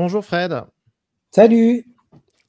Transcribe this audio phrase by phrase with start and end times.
[0.00, 0.62] Bonjour Fred.
[1.32, 1.84] Salut.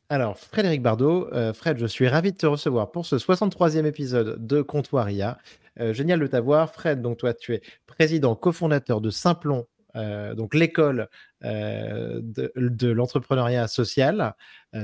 [0.08, 4.46] Alors, Frédéric Bardot, euh, Fred, je suis ravi de te recevoir pour ce 63e épisode
[4.46, 5.40] de Comptoir IA.
[5.80, 6.72] Euh, génial de t'avoir.
[6.72, 11.10] Fred, donc toi, tu es président, cofondateur de Simplon, euh, donc l'école
[11.42, 14.36] de, de l'entrepreneuriat social.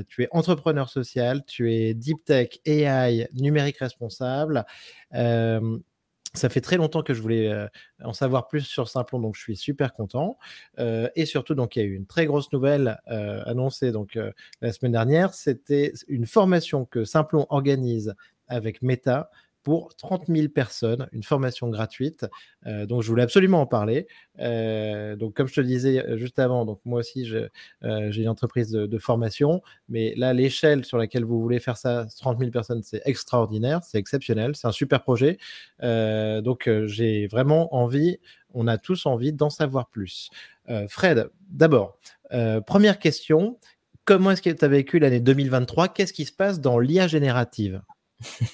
[0.08, 4.66] tu es entrepreneur social, tu es deep tech, AI, numérique responsable.
[6.36, 7.68] Ça fait très longtemps que je voulais euh,
[8.04, 10.38] en savoir plus sur Simplon, donc je suis super content.
[10.80, 14.20] Euh, et surtout, donc il y a eu une très grosse nouvelle euh, annoncée donc
[14.62, 15.34] la semaine dernière.
[15.34, 18.14] C'était une formation que Simplon organise
[18.48, 19.30] avec Meta
[19.66, 22.28] pour 30 000 personnes, une formation gratuite.
[22.68, 24.08] Euh, donc, je voulais absolument en parler.
[24.40, 27.50] Euh, donc, comme je te disais euh, juste avant, donc moi aussi, j'ai
[27.82, 32.52] une entreprise de, formation, mais là, l'échelle sur laquelle vous voulez faire ça, 30 000
[32.52, 35.38] personnes, c'est extraordinaire, c'est exceptionnel, c'est un super projet.
[35.82, 38.20] donc, j'ai vraiment envie,
[38.54, 40.30] on a tous envie d'en savoir plus.
[40.88, 41.98] Fred, d'abord,
[42.68, 43.58] première question.
[44.06, 47.82] Comment est-ce que tu as vécu l'année 2023 Qu'est-ce qui se passe dans l'IA générative?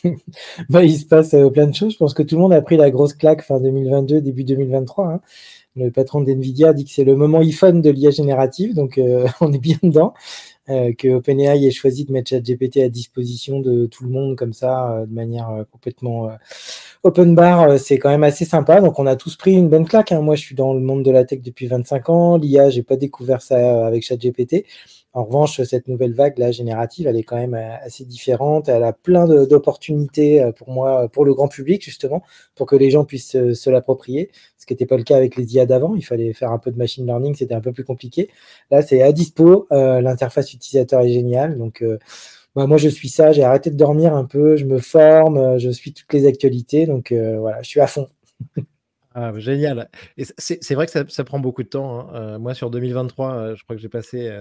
[0.69, 1.93] bah, il se passe euh, plein de choses.
[1.93, 5.07] Je pense que tout le monde a pris la grosse claque fin 2022, début 2023.
[5.07, 5.21] Hein.
[5.75, 9.51] Le patron d'NVIDIA dit que c'est le moment iPhone de l'IA générative, donc euh, on
[9.53, 10.13] est bien dedans.
[10.69, 14.53] Euh, que OpenAI ait choisi de mettre ChatGPT à disposition de tout le monde comme
[14.53, 16.29] ça, de manière complètement
[17.03, 18.79] open bar, c'est quand même assez sympa.
[18.79, 20.11] Donc on a tous pris une bonne claque.
[20.11, 20.21] Hein.
[20.21, 22.37] Moi, je suis dans le monde de la tech depuis 25 ans.
[22.37, 24.65] L'IA, j'ai pas découvert ça avec ChatGPT.
[25.13, 28.69] En revanche, cette nouvelle vague là générative, elle est quand même euh, assez différente.
[28.69, 32.23] Elle a plein d'opportunités euh, pour moi, pour le grand public justement,
[32.55, 34.31] pour que les gens puissent se, l'approprier.
[34.57, 35.95] Ce qui n'était pas le cas avec les IA d'avant.
[35.95, 38.29] Il fallait faire un peu de machine learning, c'était un peu plus compliqué.
[38.69, 39.67] Là, c'est à dispo.
[39.73, 41.57] Euh, l'interface utilisateur est géniale.
[41.57, 41.83] Donc
[42.55, 43.33] bah, moi, je suis ça.
[43.33, 44.55] J'ai arrêté de dormir un peu.
[44.55, 45.59] Je me forme.
[45.59, 46.85] Je suis toutes les actualités.
[46.85, 48.07] Donc voilà, je suis à fond.
[49.13, 49.89] Ah, génial.
[50.37, 52.09] c'est vrai que ça, prend beaucoup de temps.
[52.13, 52.37] Hein.
[52.37, 54.31] moi, sur 2023, je crois que j'ai passé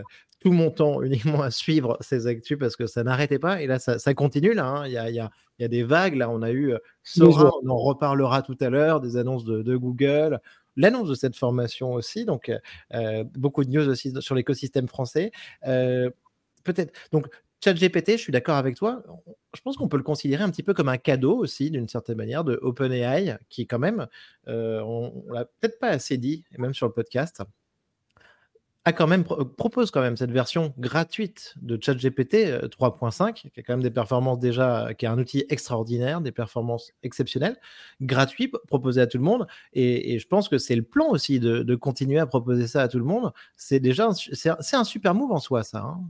[0.41, 3.62] tout mon temps uniquement à suivre ces actus parce que ça n'arrêtait pas.
[3.62, 4.55] Et là, ça, continue.
[4.55, 4.87] Là, hein.
[4.87, 6.17] il, y a, y, a, des vagues.
[6.17, 6.75] Là, on a eu
[7.05, 10.41] Sora, on en reparlera tout à l'heure, des annonces de, Google,
[10.77, 12.25] l'annonce de cette formation aussi.
[12.25, 12.51] Donc,
[13.34, 15.31] beaucoup de news aussi sur l'écosystème français.
[15.62, 16.93] Peut-être.
[17.12, 17.28] Donc,
[17.62, 19.03] ChatGPT, je suis d'accord avec toi.
[19.55, 22.17] Je pense qu'on peut le considérer un petit peu comme un cadeau aussi, d'une certaine
[22.17, 24.07] manière, de OpenAI, qui quand même,
[24.47, 27.43] on, on l'a peut-être pas assez dit, même sur le podcast,
[28.86, 32.34] a quand même, propose quand même cette version gratuite de ChatGPT
[32.70, 36.32] 3.5, euh, qui a quand même des performances déjà, qui est un outil extraordinaire, des
[36.32, 37.58] performances exceptionnelles,
[38.00, 39.46] gratuit, proposé à tout le monde.
[39.74, 42.98] Et, je pense que c'est le plan aussi de, continuer à proposer ça à tout
[42.98, 43.32] le monde.
[43.56, 45.80] C'est déjà, c'est un super move en soi, ça.
[45.80, 46.00] Hein.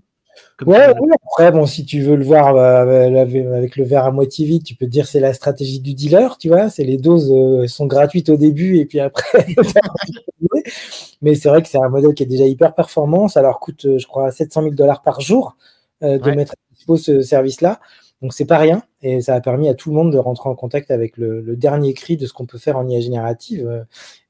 [0.66, 4.62] Ouais, après, bon, si tu veux le voir euh, avec le verre à moitié vide,
[4.62, 7.86] tu peux dire c'est la stratégie du dealer, tu vois, c'est les doses euh, sont
[7.86, 9.46] gratuites au début et puis après.
[11.22, 13.86] Mais c'est vrai que c'est un modèle qui est déjà hyper performant, ça leur coûte,
[13.86, 15.56] euh, je crois, 700 000 dollars par jour
[16.02, 17.78] de mettre à disposition ce service-là.
[18.22, 20.54] Donc c'est pas rien et ça a permis à tout le monde de rentrer en
[20.54, 23.82] contact avec le, dernier cri de ce qu'on peut faire en IA générative euh,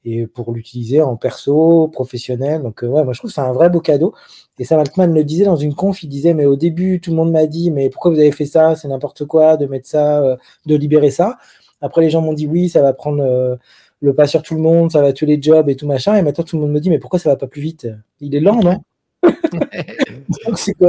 [0.05, 2.61] et pour l'utiliser en perso, professionnel.
[2.61, 4.13] Donc euh, ouais, moi je trouve que c'est un vrai beau cadeau.
[4.59, 7.17] Et Sam Altman le disait dans une conf, il disait mais au début tout le
[7.17, 10.23] monde m'a dit mais pourquoi vous avez fait ça, c'est n'importe quoi de mettre ça,
[10.23, 11.37] euh, de libérer ça.
[11.81, 13.59] Après les gens m'ont dit oui, ça va prendre
[13.99, 16.15] le pas sur tout le monde, ça va tuer les jobs et tout machin.
[16.15, 17.87] Et maintenant tout le monde me dit mais pourquoi ça va pas plus vite?
[18.21, 18.81] Il est lent non?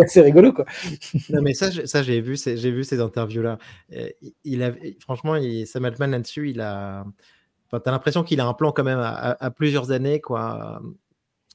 [0.06, 0.64] C'est rigolo quoi.
[1.30, 3.58] non mais ça, ça j'ai vu, j'ai vu ces interviews là.
[3.92, 4.08] Euh,
[4.44, 7.04] il a, franchement, il, Sam Altman là-dessus, il a,
[7.66, 10.80] enfin, t'as l'impression qu'il a un plan quand même à, plusieurs années quoi.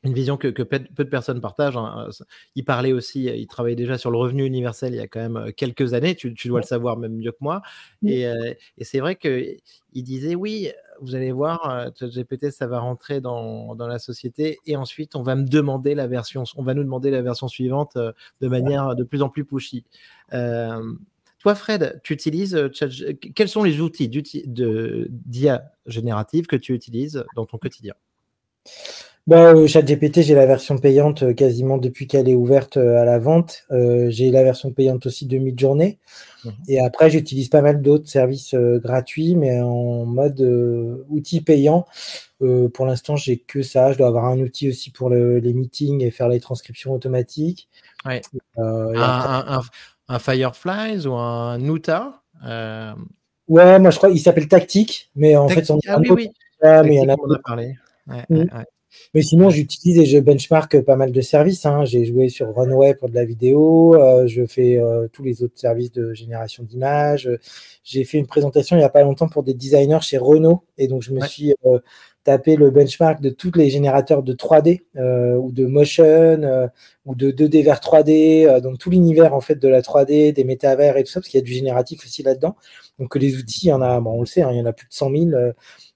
[0.07, 1.75] Une vision que, peu, de personnes partagent.
[1.75, 2.07] Hein.
[2.55, 5.51] Il parlait aussi, il travaillait déjà sur le revenu universel il y a quand même
[5.53, 6.15] quelques années.
[6.15, 7.61] Tu, dois le savoir même mieux que moi.
[8.05, 9.59] Et, euh, et c'est vrai qu'il
[9.93, 15.15] disait oui, vous allez voir, euh, ChatGPT, ça va rentrer dans, la société et ensuite
[15.15, 18.11] on va me demander la version, on va nous demander la version suivante euh,
[18.41, 19.85] de manière de plus en plus pushy.
[20.33, 20.93] Euh,
[21.39, 22.69] toi, Fred, tu utilises
[23.35, 27.93] quels sont les outils d'IA générative que tu utilises dans ton quotidien?
[29.27, 33.03] Bah, euh, ChatGPT, j'ai la version payante euh, quasiment depuis qu'elle est ouverte euh, à
[33.03, 33.65] la vente.
[33.69, 35.99] j'ai la version payante aussi de mid-journée.
[36.45, 36.53] Mhm.
[36.69, 40.39] Et après, j'utilise pas mal d'autres services gratuits, mais en mode
[41.09, 41.85] outil payant.
[42.73, 43.91] pour l'instant, j'ai que ça.
[43.91, 47.67] Je dois avoir un outil aussi pour les meetings et faire les transcriptions automatiques.
[48.05, 48.21] Ouais.
[48.57, 52.21] Un, Fireflies ou un Nuta
[53.49, 56.31] Ouais, moi je crois qu'il s'appelle Tactique, mais en fait, on ah, oui, oui.
[56.61, 57.75] Ah, mais il y en a, parlé.
[58.07, 58.45] Ouais, mm.
[59.13, 61.65] Mais sinon, j'utilise et je benchmark pas mal de services.
[61.65, 61.85] Hein.
[61.85, 63.95] J'ai joué sur Runway pour de la vidéo.
[63.95, 67.29] Euh, je fais euh, tous les autres services de génération d'images.
[67.83, 70.63] J'ai fait une présentation il n'y a pas longtemps pour des designers chez Renault.
[70.77, 71.79] Et donc, je me suis euh,
[72.23, 74.81] tapé le benchmark de tous les générateurs de 3D
[75.37, 76.67] ou de motion
[77.05, 78.59] ou de 2D vers 3D.
[78.61, 81.39] donc, tout l'univers en fait de la 3D, des métavers et tout ça, parce qu'il
[81.39, 82.57] y a du génératif aussi là-dedans.
[82.99, 84.65] Donc, les outils, il y en a, bon, on le sait, hein, il y en
[84.65, 85.29] a plus de 100 000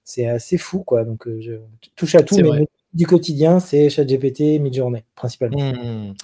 [0.04, 1.04] c'est assez fou, quoi.
[1.04, 1.52] Donc, je
[1.96, 5.58] touche à tout, mais du quotidien, c'est ChatGPT, Midjourney, principalement.
[5.58, 6.14] Mmh.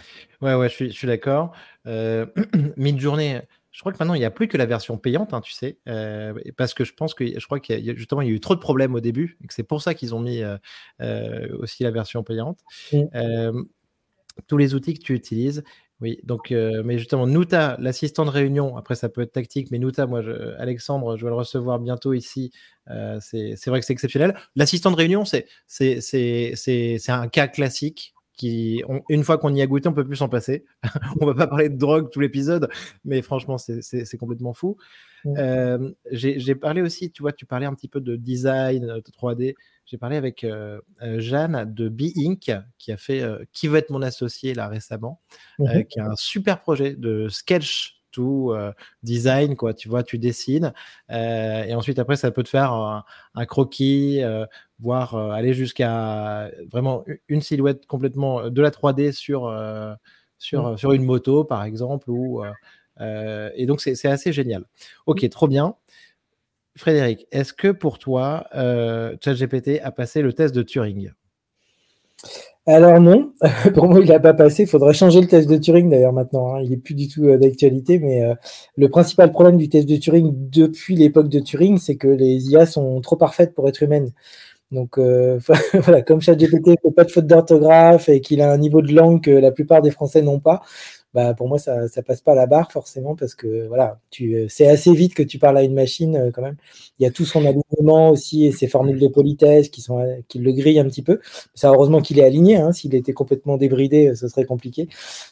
[0.43, 1.53] Ouais, ouais, je suis, je suis d'accord.
[1.87, 2.27] Euh,
[2.77, 3.41] Midjourney,
[3.79, 5.79] je crois que maintenant, il n'y a plus que la version payante, hein, tu sais,
[5.89, 8.35] euh, parce que je pense que je crois qu'il y a justement il y a
[8.35, 10.57] eu trop de problèmes au début, et que c'est pour ça qu'ils ont mis euh,
[11.01, 12.59] euh, aussi la version payante.
[12.93, 13.63] Mmh.
[14.47, 15.63] tous les outils que tu utilises,
[16.01, 20.07] oui, donc, mais justement, Nuta, l'assistant de réunion, après ça peut être tactique, mais Nuta,
[20.07, 22.53] moi, je, Alexandre, je vais le recevoir bientôt ici.
[23.21, 24.37] c'est vrai que c'est exceptionnel.
[24.55, 25.49] L'assistant de réunion, c'est
[27.09, 28.15] un cas classique.
[28.37, 30.65] Qui, une fois qu'on y a goûté, on peut plus s'en passer.
[31.21, 32.69] on va pas parler de drogue tout l'épisode,
[33.05, 34.77] mais franchement, c'est complètement fou.
[36.13, 39.55] J'ai parlé aussi, tu vois, tu parlais un petit peu de design, de 3D.
[39.91, 42.53] J'ai parlé avec euh, euh, Jeanne de Be Inc.
[42.77, 45.23] qui a fait euh, Qui veut être mon associé là récemment,
[45.59, 48.55] mmh qui a un super projet de sketch to
[49.03, 49.75] design, quoi.
[49.75, 50.73] Tu vois, tu dessines
[51.11, 54.21] et ensuite après ça peut te faire un, croquis,
[54.81, 59.55] voire aller jusqu'à vraiment une silhouette complètement de la 3D sur
[60.39, 60.79] sur, mmh.
[60.79, 62.43] sur une moto par exemple ou
[62.99, 64.65] et donc c'est assez génial.
[65.07, 65.29] Ok, mmh.
[65.29, 65.77] trop bien.
[66.79, 71.11] Frédéric, est-ce que pour toi, euh, ChatGPT a passé le test de Turing?
[72.67, 73.33] Alors non,
[73.75, 74.63] pour moi il n'a pas passé.
[74.63, 76.55] Il faudrait changer le test de Turing d'ailleurs maintenant.
[76.55, 76.61] Hein.
[76.63, 78.35] Il n'est plus du tout euh, d'actualité, mais euh,
[78.77, 82.65] le principal problème du test de Turing depuis l'époque de Turing, c'est que les IA
[82.65, 84.13] sont trop parfaites pour être humaines.
[84.71, 84.99] Donc
[85.75, 88.95] voilà, comme ChatGPT ne fait pas de faute d'orthographe et qu'il a un niveau de
[88.95, 90.61] langue que la plupart des Français n'ont pas,
[91.19, 94.69] bah, pour moi, ça ne passe pas la barre forcément parce que voilà, tu c'est
[94.69, 96.55] assez vite que tu parles à une machine euh, quand même.
[97.01, 100.39] Il y a tout son alignement aussi et ses formules de politesse qui, sont, qui
[100.39, 101.19] le grillent un petit peu.
[101.55, 102.59] Ça, heureusement qu'il est aligné.
[102.59, 102.71] Hein.
[102.71, 104.89] S'il était complètement débridé, ce serait compliqué.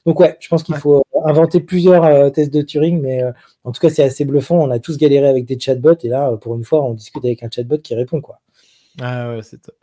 [0.06, 3.30] Donc, ouais, je pense qu'il faut inventer plusieurs euh, tests de Turing, mais euh,
[3.62, 4.56] en tout cas, c'est assez bluffant.
[4.56, 7.44] On a tous galéré avec des chatbots et là, pour une fois, on discute avec
[7.44, 8.20] un chatbot qui répond.
[8.20, 8.40] quoi.
[9.00, 9.76] Ah ouais, c'est top.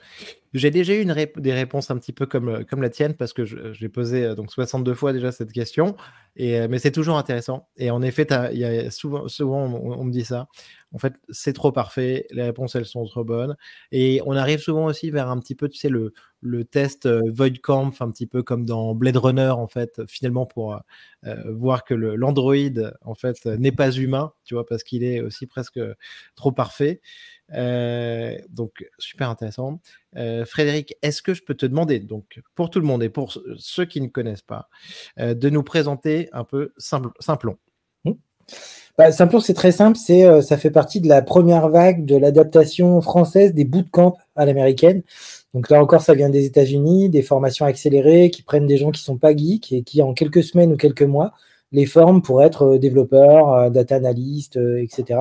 [0.53, 3.43] J'ai déjà eu des réponses un petit peu comme, euh, comme la tienne parce que
[3.45, 5.95] j'ai posé euh, donc 62 fois déjà cette question,
[6.39, 7.69] euh, mais c'est toujours intéressant.
[7.77, 10.47] Et en effet, y a souvent, souvent on, me dit ça.
[10.91, 13.55] En fait, c'est trop parfait, les réponses elles sont trop bonnes.
[13.91, 16.13] Et on arrive souvent aussi vers un petit peu, tu sais, le,
[16.65, 20.79] test Void Camp, un petit peu comme dans Blade Runner, en fait, finalement pour
[21.45, 22.55] voir que l'Android,
[23.01, 25.79] en fait, n'est pas humain, tu vois, parce qu'il est aussi presque
[26.35, 27.01] trop parfait.
[27.53, 29.79] Euh, donc, super intéressant.
[30.15, 33.35] Euh, Frédéric, est-ce que je peux te demander, donc pour tout le monde et pour
[33.57, 34.69] ceux qui ne connaissent pas,
[35.19, 37.57] euh, de nous présenter un peu Simple, Simplon
[38.05, 38.11] mmh.
[38.97, 39.97] bah, Simplon, c'est très simple.
[39.97, 45.03] C'est, ça fait partie de la première vague de l'adaptation française des bootcamps à l'américaine.
[45.53, 49.01] Donc là encore, ça vient des États-Unis, des formations accélérées qui prennent des gens qui
[49.01, 51.33] sont pas geeks et qui, en quelques semaines ou quelques mois,
[51.73, 55.19] les forment pour être développeurs, data analystes, etc.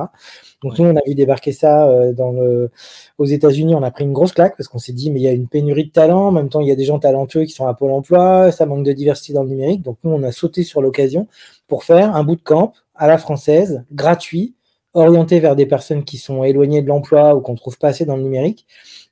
[0.63, 2.71] Donc nous, on a vu débarquer ça euh, dans le...
[3.17, 3.75] aux États-Unis.
[3.75, 5.47] On a pris une grosse claque parce qu'on s'est dit, mais il y a une
[5.47, 6.27] pénurie de talents.
[6.27, 8.51] En même temps, il y a des gens talentueux qui sont à Pôle emploi.
[8.51, 9.81] Ça manque de diversité dans le numérique.
[9.81, 11.27] Donc nous, on a sauté sur l'occasion
[11.67, 14.55] pour faire un bout de camp à la française, gratuit,
[14.93, 18.15] orienté vers des personnes qui sont éloignées de l'emploi ou qu'on trouve pas assez dans
[18.15, 18.65] le numérique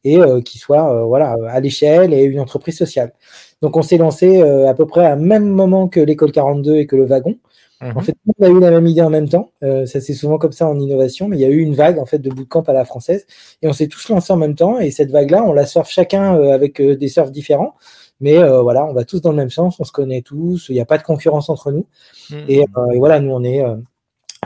[0.04, 3.14] et euh, qui soient euh, voilà, à l'échelle et une entreprise sociale.
[3.62, 6.96] Donc on s'est lancé à peu près à même moment que l'école 42 et que
[6.96, 7.38] le wagon.
[7.82, 8.02] En mhm.
[8.02, 9.52] fait, on a eu la même idée en même temps.
[9.64, 11.98] Euh, ça c'est souvent comme ça en innovation, mais il y a eu une vague
[11.98, 13.26] en fait de bootcamp à la française
[13.62, 14.80] et on s'est tous lancés en même temps.
[14.80, 17.76] Et cette vague-là, on la surfe chacun euh, avec euh, des surfs différents,
[18.20, 20.80] mais voilà, on va tous dans le même sens, on se connaît tous, il n'y
[20.80, 21.88] a pas de concurrence entre nous.
[22.30, 22.46] Mhm.
[22.50, 23.64] Et, et, voilà, nous on est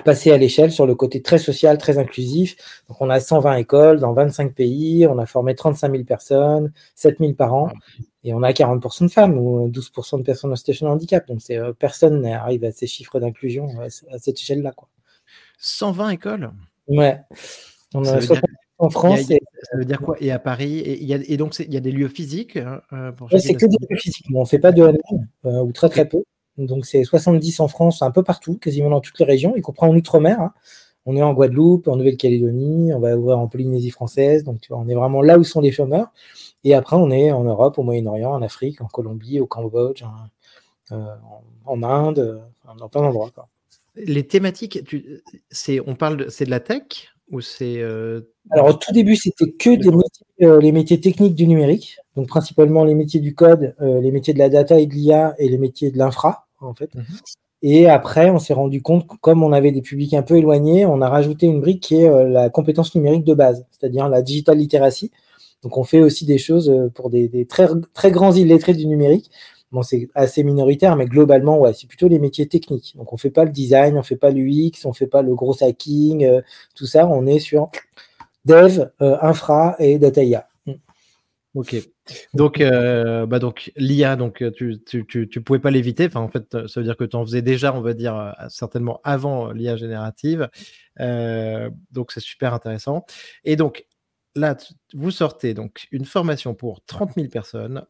[0.03, 2.55] passer à l'échelle sur le côté très social, très inclusif.
[2.89, 7.19] Donc, on a 120 écoles dans 25 pays, on a formé 35 000 personnes, 7
[7.19, 7.71] 000 par an,
[8.23, 11.27] et on a 40% de femmes ou 12% de personnes en situation de handicap.
[11.27, 14.71] Donc, euh, personne n'arrive à ces chiffres d'inclusion à, cette échelle-là.
[14.71, 14.89] Quoi.
[15.59, 16.51] 120 écoles?
[16.87, 17.19] Ouais.
[17.93, 18.19] On a
[18.77, 19.21] en France.
[19.21, 20.17] Ça veut dire quoi?
[20.19, 20.79] Et à Paris?
[20.79, 23.65] Et, y a, et donc, il y a des lieux physiques hein, euh, C'est que
[23.65, 24.27] des lieux physiques.
[24.33, 26.23] on ne fait pas de online, euh, ou très très peu.
[26.57, 29.87] Donc c'est 70 en France, un peu partout, quasiment dans toutes les régions, y compris
[29.87, 30.39] en Outre-mer.
[30.39, 30.53] Hein.
[31.05, 34.43] On est en Guadeloupe, en Nouvelle-Calédonie, on va voir en Polynésie française.
[34.43, 36.07] Donc tu vois, on est vraiment là où sont les chômeurs.
[36.63, 40.95] Et après, on est en Europe, au Moyen-Orient, en Afrique, en Colombie, au Cambodge, en,
[40.95, 42.41] euh, Inde,
[42.79, 43.31] dans plein d'endroits.
[43.95, 44.79] Les thématiques,
[45.51, 47.81] c'est on parle, c'est de la tech ou c'est
[48.51, 52.83] Alors au tout début, c'était que des métiers, les métiers techniques du numérique, donc principalement
[52.83, 55.91] les métiers du code, les métiers de la data et de l'IA et les métiers
[55.91, 56.93] de l'infra en fait.
[56.95, 57.01] Mmh
[57.61, 60.85] et après, on s'est rendu compte que comme on avait des publics un peu éloignés,
[60.85, 64.57] on a rajouté une brique qui est la compétence numérique de base, c'est-à-dire la digital
[64.57, 65.09] literacy.
[65.63, 69.31] Donc on fait aussi des choses pour des, très, très grands illettrés du numérique,
[69.75, 72.95] Bon, c'est assez minoritaire, mais globalement, ouais, c'est plutôt les métiers techniques.
[72.95, 75.61] Donc, on fait pas le design, on fait pas l'UX, on fait pas le gros
[75.61, 76.41] hacking, euh,
[76.75, 77.07] tout ça.
[77.07, 77.69] On est sur
[78.45, 80.47] dev, euh, infra et data IA.
[80.65, 80.73] Mm.
[81.55, 81.75] Ok.
[82.33, 86.05] Donc, euh, bah donc l'IA, donc tu, tu, tu, pouvais pas l'éviter.
[86.05, 89.01] Enfin, en fait, ça veut dire que tu en faisais déjà, on va dire, certainement
[89.03, 90.49] avant l'IA générative.
[90.99, 93.05] donc, c'est super intéressant.
[93.43, 93.85] Et donc,
[94.35, 94.55] là,
[94.93, 97.85] vous sortez donc une formation pour 30 000 personnes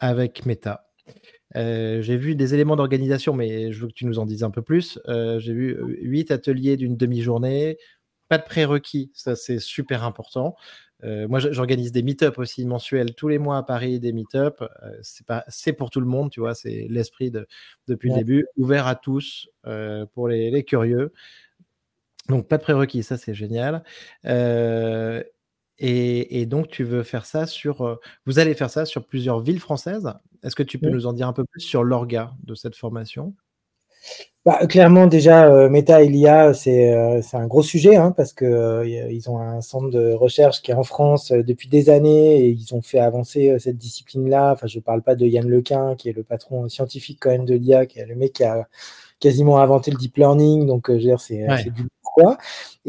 [0.00, 0.88] avec Meta.
[1.56, 4.50] Euh, j'ai vu des éléments d'organisation, mais je veux que tu nous en dises un
[4.50, 4.98] peu plus.
[5.08, 7.78] Euh, j'ai vu euh, huit ateliers d'une demi-journée,
[8.28, 10.54] pas de prérequis, ça c'est super important.
[11.02, 14.62] Moi, j'organise des meet-up aussi mensuels tous les mois à Paris, des meet-up.
[15.02, 16.54] c'est pas, c'est pour tout le monde, tu vois.
[16.54, 17.46] C'est l'esprit de,
[17.86, 19.48] depuis le début, ouvert à tous
[20.12, 21.12] pour les, les, curieux.
[22.28, 23.82] Donc pas de prérequis, ça c'est génial.
[25.78, 28.00] Et, donc, tu veux faire ça sur.
[28.26, 30.12] vous allez faire ça sur plusieurs villes françaises?
[30.42, 33.34] Est-ce que tu peux nous en dire un peu plus sur l'orga de cette formation?
[34.44, 36.92] Bah, Clairement, déjà, Meta et l'IA, c'est
[37.32, 41.32] un gros sujet hein, parce qu'ils ont un centre de recherche qui est en France
[41.32, 44.52] depuis des années et ils ont fait avancer cette discipline-là.
[44.52, 47.44] Enfin, je ne parle pas de Yann Lequin, qui est le patron scientifique quand même
[47.44, 48.68] de l'IA, qui est le mec qui a
[49.20, 50.66] quasiment inventé le deep learning.
[50.66, 51.88] Donc, c'est du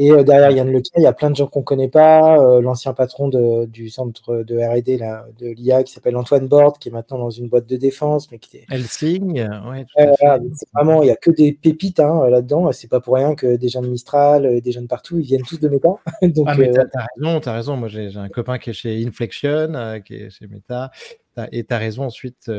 [0.01, 2.39] Et euh, derrière Yann Lequin, il y a plein de gens qu'on ne connaît pas.
[2.39, 3.29] Euh, l'ancien patron
[3.67, 4.97] du centre de R&D
[5.39, 8.39] de l'IA qui s'appelle Antoine Borde, qui est maintenant dans une boîte de défense, mais
[8.39, 8.65] qui est.
[8.71, 9.85] Helsing, ouais.
[10.73, 12.71] vraiment, il n'y a que des pépites hein, là-dedans.
[12.71, 15.25] C'est pas pour rien que des gens de Mistral, euh, des gens de partout, ils
[15.25, 15.89] viennent tous de Meta.
[16.21, 17.75] Donc, ah, mais t'as raison, t'as raison.
[17.75, 20.91] Moi, j'ai un copain qui est chez Inflection, qui est chez Meta.
[21.51, 22.51] Et tu as raison, ensuite,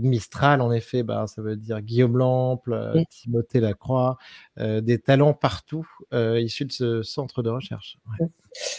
[0.00, 4.18] Mistral, en effet, bah, ça veut dire Guillaume Lample, Timothée Lacroix,
[4.58, 7.98] des talents partout issus de ce centre de recherche.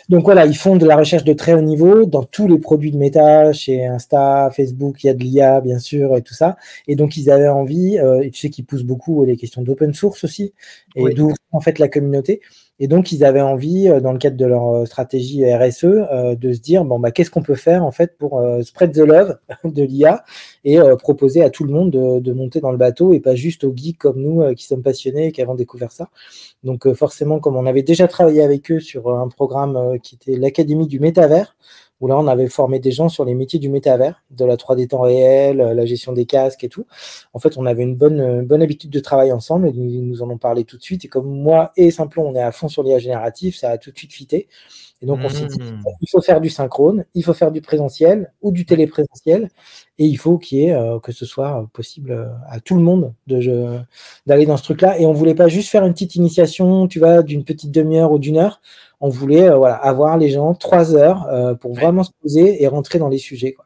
[0.10, 2.92] Donc voilà, ils font de la recherche de très haut niveau dans tous les produits
[2.92, 6.58] de méta, chez Insta, Facebook, il y a de l'IA bien sûr et tout ça.
[6.88, 10.26] Et donc ils avaient envie, et tu sais qu'ils poussent beaucoup les questions d'open source
[10.26, 10.54] aussi,
[10.96, 12.42] et d'ouvrir en fait la communauté.
[12.84, 16.36] Et donc, ils avaient envie, euh, dans le cadre de leur euh, stratégie RSE, euh,
[16.36, 19.38] de se dire bon, bah, qu'est-ce qu'on peut faire en fait pour spread the love
[19.64, 20.24] de l'IA
[20.66, 23.74] et proposer à tout le monde de, monter dans le bateau et pas juste aux
[23.76, 26.10] geeks comme nous qui sommes passionnés et qui avons découvert ça.
[26.64, 30.88] Donc, forcément, comme on avait déjà travaillé avec eux sur un programme qui était l'Académie
[30.88, 31.56] du métavers,
[32.02, 34.88] où là, on avait formé des gens sur les métiers du métavers, de la 3D
[34.88, 36.86] temps réel, euh, la gestion des casques et tout.
[37.34, 40.30] En fait, on avait une bonne, bonne habitude de travail ensemble et ils nous en
[40.30, 41.06] ont parlé tout de suite.
[41.06, 43.92] Et comme moi et Simplon, on est à fond sur l'IA génératif, ça a tout
[43.92, 44.50] de suite fité.
[45.04, 45.84] Et donc, on s'est dit, mmh.
[46.02, 49.50] il faut faire du synchrone, il faut faire du présentiel ou du téléprésentiel,
[49.98, 52.84] et il faut qu'il y ait, euh, que ce soit possible euh, à tout le
[52.84, 55.00] monde d'aller dans ce truc-là.
[55.00, 58.20] Et on voulait pas juste faire une petite initiation, tu vois, d'une petite demi-heure ou
[58.20, 58.62] d'une heure
[59.02, 62.68] on voulait euh, voilà, avoir les gens trois heures euh, pour vraiment se poser et
[62.68, 63.54] rentrer dans les sujets.
[63.54, 63.66] Quoi.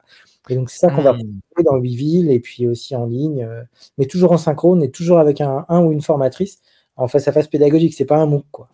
[0.50, 1.40] Et donc, c'est ça qu'on va mmh.
[1.52, 3.62] proposer dans villes et puis aussi en ligne, euh,
[3.98, 6.60] mais toujours en synchrone et toujours avec un, un ou une formatrice
[6.96, 7.94] en face à face pédagogique.
[7.94, 8.46] C'est pas un MOOC.
[8.52, 8.70] Quoi.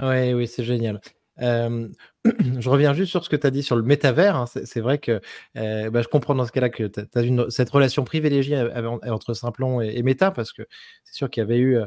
[0.00, 1.00] Ouais, oui, c'est génial.
[1.40, 4.34] je reviens juste sur ce que tu as dit sur le métavers.
[4.34, 4.46] Hein.
[4.46, 5.20] C'est vrai que
[5.54, 8.60] bah, je comprends dans ce cas-là que tu as cette relation privilégiée
[9.06, 10.62] entre Simplon et, et Meta parce que
[11.04, 11.78] c'est sûr qu'il y avait eu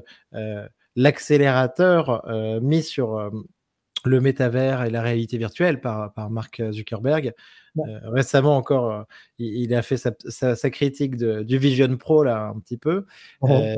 [0.96, 2.26] l'accélérateur
[2.62, 3.30] mis sur
[4.06, 7.34] le métavers et la réalité virtuelle par, par Mark Zuckerberg.
[7.78, 9.04] Euh, récemment encore, euh,
[9.38, 13.06] il, a fait sa, critique du Vision Pro là un petit peu.
[13.44, 13.76] Euh,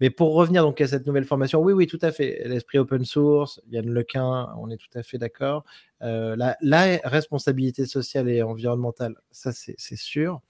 [0.00, 2.42] mais pour revenir donc à cette nouvelle formation, oui, oui, tout à fait.
[2.46, 5.64] L'esprit open source, Yann Lequin, on est tout à fait d'accord.
[6.00, 6.56] La,
[7.04, 10.40] responsabilité sociale et environnementale, ça c'est sûr.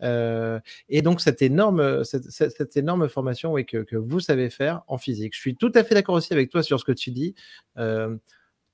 [0.00, 5.34] et donc cette énorme, cette, énorme formation oui, que, que, vous savez faire en physique.
[5.34, 7.34] Je suis tout à fait d'accord aussi avec toi sur ce que tu dis.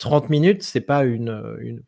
[0.00, 1.78] 30 minutes, c'est pas une,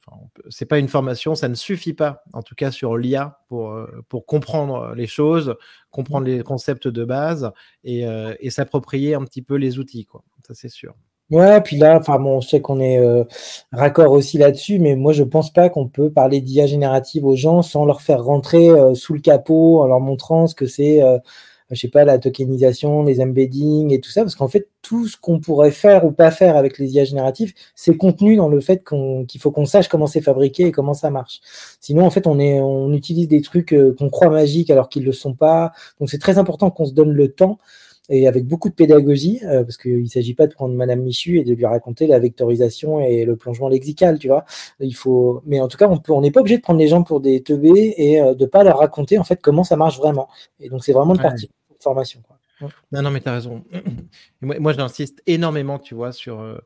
[0.51, 4.05] c'est pas une formation, ça ne suffit pas, en tout cas sur l'IA, pour, euh,
[4.09, 5.57] pour comprendre les choses,
[5.91, 7.51] comprendre les concepts de base
[7.85, 10.23] et, euh, et s'approprier un petit peu les outils, quoi.
[10.47, 10.95] Ça, c'est sûr.
[11.31, 13.25] Ouais, puis là, enfin bon, on sait qu'on est euh,
[13.73, 17.63] raccord aussi là-dessus, mais moi je pense pas qu'on peut parler d'IA générative aux gens
[17.63, 21.01] sans leur faire rentrer sous le capot en leur montrant ce que c'est
[21.73, 25.17] je sais pas, la tokenisation, les embeddings et tout ça, parce qu'en fait, tout ce
[25.17, 28.85] qu'on pourrait faire ou pas faire avec les IA génératives, c'est contenu dans le fait
[28.85, 31.41] qu'il faut qu'on sache comment c'est fabriqué et comment ça marche.
[31.81, 35.03] Sinon, en fait, on, est, on utilise des trucs euh, qu'on croit magiques alors qu'ils
[35.03, 35.73] ne le sont pas.
[35.99, 37.59] Donc, c'est très important qu'on se donne le temps
[38.09, 41.45] et avec beaucoup de pédagogie, parce qu'il ne s'agit pas de prendre Madame Michu et
[41.45, 44.45] de lui raconter la vectorisation et le plongement lexical, tu vois.
[44.81, 47.21] Il faut, mais en tout cas, on n'est pas obligé de prendre les gens pour
[47.21, 50.29] des teubés et de pas leur raconter en fait comment ça marche vraiment.
[50.61, 51.49] Et donc c'est vraiment une partie
[51.83, 52.23] formation.
[52.93, 53.65] Non, non, mais tu as raison.
[54.41, 56.61] moi, moi j'insiste énormément, tu vois, sur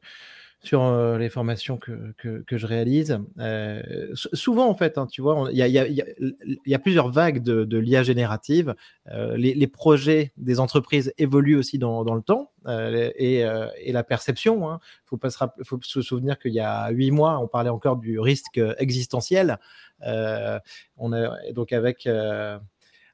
[0.67, 3.21] sur euh, les formations que, que, je réalise.
[3.39, 3.83] Euh,
[4.15, 8.75] souvent, en fait, hein, tu vois, il y, a, plusieurs vagues de, de l'IA générative.
[9.13, 13.45] Euh, les, projets des entreprises évoluent aussi dans, dans le temps et,
[13.85, 14.59] et, la perception.
[14.61, 14.81] Il hein.
[15.05, 15.19] faut,
[15.65, 19.59] faut se souvenir qu'il y a huit mois, on parlait encore du risque existentiel.
[20.03, 22.09] on a, donc avec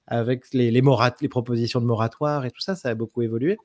[0.06, 0.82] avec les,
[1.28, 3.56] propositions de moratoire et tout ça, ça a beaucoup évolué.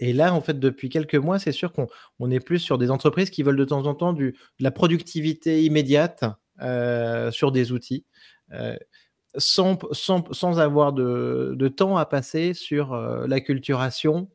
[0.00, 3.30] Et là, en fait, depuis quelques mois, c'est sûr qu'on est plus sur des entreprises
[3.30, 6.24] qui veulent de temps en temps de la productivité immédiate
[6.62, 8.06] euh, sur des outils,
[8.52, 8.76] euh,
[9.36, 9.78] sans,
[10.58, 14.30] avoir de, temps à passer sur euh, l'acculturation,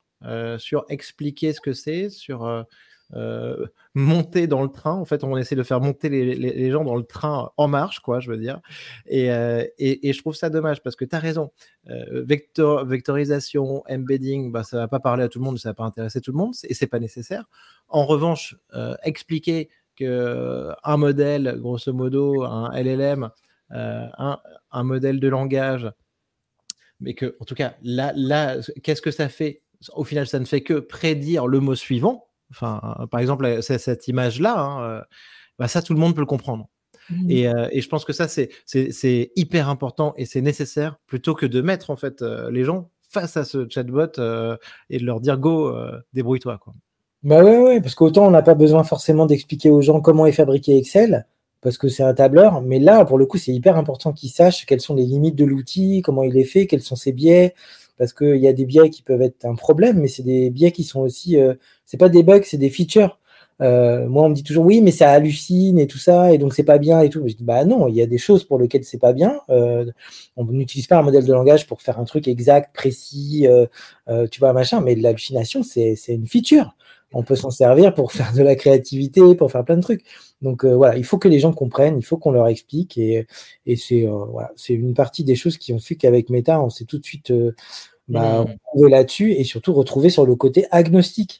[0.60, 2.66] sur expliquer ce que c'est, sur
[3.14, 4.94] euh, monter dans le train.
[4.94, 8.20] En fait, on essaie de faire monter les, gens dans le train en marche, quoi,
[8.20, 8.62] je veux dire.
[9.06, 11.52] Et, euh, je trouve ça dommage parce que tu as raison.
[11.90, 15.74] Euh, vector, vectorisation, embedding, bah, ça va pas parler à tout le monde, ça va
[15.74, 17.50] pas intéresser tout le monde et c'est pas nécessaire.
[17.90, 18.56] En revanche,
[19.04, 23.30] expliquer que un modèle, grosso modo, un LLM,
[23.70, 24.40] un,
[24.72, 25.92] un, modèle de langage,
[27.02, 29.64] mais que, en tout cas, là, là qu'est-ce que ça fait?
[29.94, 34.60] Au final, ça ne fait que prédire le mot suivant Enfin, par exemple, cette image-là,
[34.60, 35.02] hein, euh,
[35.58, 36.68] bah, ça, tout le monde peut le comprendre.
[37.10, 37.32] Mmh.
[37.32, 41.62] Euh, et, je pense que ça, c'est hyper important et c'est nécessaire plutôt que de
[41.62, 44.20] mettre en fait euh, les gens face à ce chatbot
[44.90, 45.76] et de leur dire go,
[46.14, 46.60] débrouille-toi.
[47.24, 50.78] Bah ouais, parce qu'autant on n'a pas besoin forcément d'expliquer aux gens comment est fabriqué
[50.78, 51.28] Excel,
[51.60, 54.66] parce que c'est un tableur, mais là, pour le coup, c'est hyper important qu'ils sachent
[54.66, 57.54] quelles sont les limites de l'outil, comment il est fait, quels sont ses biais,
[58.02, 60.72] parce qu'il y a des biais qui peuvent être un problème, mais c'est des biais
[60.72, 61.54] qui sont aussi, euh,
[61.86, 63.20] c'est pas des bugs, c'est des features.
[63.62, 66.56] Euh, moi, on me dit toujours oui, mais ça hallucine et tout ça, et donc
[66.56, 67.22] c'est pas bien et tout.
[67.28, 69.40] je dis bah non, il y a des choses pour lesquelles c'est pas bien.
[69.52, 69.86] Euh,
[70.36, 73.46] on n'utilise pas un modèle de langage pour faire un truc exact, précis,
[74.32, 76.76] tu vois, machin, mais l'hallucination, c'est une feature.
[77.14, 80.04] On peut s'en servir pour faire de la créativité, pour faire plein de trucs.
[80.42, 83.28] Donc voilà, il faut que les gens comprennent, il faut qu'on leur explique, et,
[83.68, 86.86] et c'est voilà, c'est une partie des choses qui ont fait qu'avec Meta, on s'est
[86.86, 87.32] tout de suite
[88.12, 88.46] bah,
[88.76, 88.88] mmh.
[88.88, 91.40] là-dessus et surtout retrouver sur le côté agnostique.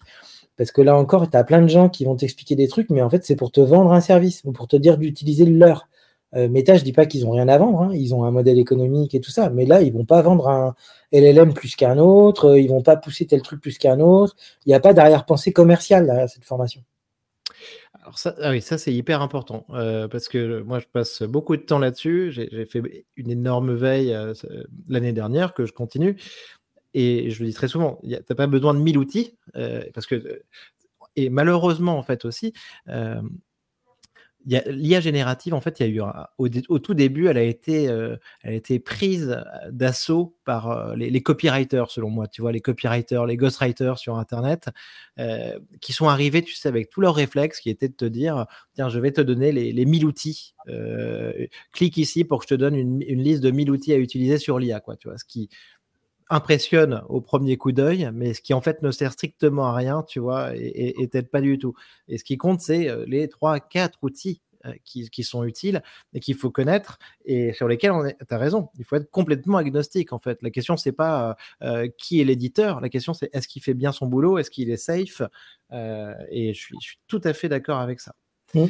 [0.58, 3.02] Parce que là encore, tu as plein de gens qui vont t'expliquer des trucs, mais
[3.02, 5.88] en fait, c'est pour te vendre un service ou pour te dire d'utiliser le leur.
[6.36, 7.92] Euh, Meta, je dis pas qu'ils ont rien à vendre, hein.
[7.94, 10.76] ils ont un modèle économique et tout ça, mais là, ils vont pas vendre un
[11.12, 14.36] LLM plus qu'un autre, ils vont pas pousser tel truc plus qu'un autre.
[14.66, 16.84] Il n'y a pas d'arrière-pensée commerciale derrière cette formation.
[18.02, 21.56] Alors ça, ah oui, ça c'est hyper important euh, parce que moi je passe beaucoup
[21.58, 22.32] de temps là-dessus.
[22.32, 24.34] J'ai fait une énorme veille euh,
[24.88, 26.18] l'année dernière que je continue
[26.94, 30.08] et je le dis très souvent, tu n'as pas besoin de mille outils, euh, parce
[30.08, 30.42] que,
[31.16, 32.54] et malheureusement, en fait, aussi,
[32.90, 33.22] euh,
[34.46, 36.02] l'IA générative, en fait, y a eu
[36.38, 41.92] au, tout début, elle a été, euh, elle a été prise d'assaut par les, copywriters,
[41.92, 42.28] selon moi.
[42.28, 44.70] Tu vois, les copywriters, les ghostwriters sur Internet,
[45.80, 48.90] qui sont arrivés, tu sais, avec tous leurs réflexes, qui étaient de te dire, tiens,
[48.90, 50.56] je vais te donner les, les 1000 outils.
[51.72, 54.40] clique ici pour que je te donne une, une liste de 1000 outils à utiliser
[54.40, 54.98] sur l'IA, quoi.
[54.98, 55.50] Tu vois, ce qui
[56.32, 60.04] impressionne au premier coup d'œil, mais ce qui en fait ne sert strictement à rien,
[60.08, 61.76] tu vois, et, peut-être pas du tout.
[62.08, 65.84] Et ce qui compte, c'est euh, les trois, quatre outils euh, qui, qui, sont utiles
[66.14, 68.16] et qu'il faut connaître et sur lesquels on est.
[68.30, 70.42] As raison, il faut être complètement agnostique en fait.
[70.42, 73.92] La question, c'est pas euh, qui est l'éditeur, la question, c'est est-ce qu'il fait bien
[73.92, 75.22] son boulot, est-ce qu'il est safe
[75.74, 78.16] Et je suis, je suis, tout à fait d'accord avec ça.
[78.54, 78.66] Mmh.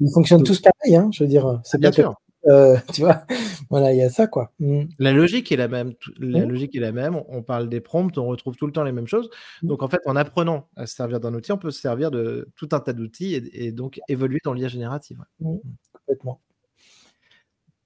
[0.00, 1.60] Ils fonctionnent tous pareil, hein, je veux dire.
[1.64, 2.14] C'est bien sûr.
[2.46, 3.24] Euh, tu vois,
[3.70, 4.52] voilà, il y a ça, quoi.
[4.58, 4.84] Mm.
[4.98, 5.94] La logique est la même.
[6.18, 6.48] La mm.
[6.48, 7.20] logique est la même.
[7.28, 9.30] On parle des prompts, on retrouve tout le temps les mêmes choses.
[9.62, 9.68] Mm.
[9.68, 12.48] Donc, en fait, en apprenant à se servir d'un outil, on peut se servir de
[12.56, 15.18] tout un tas d'outils et, donc évoluer dans l'IA générative.
[15.92, 16.40] Complètement.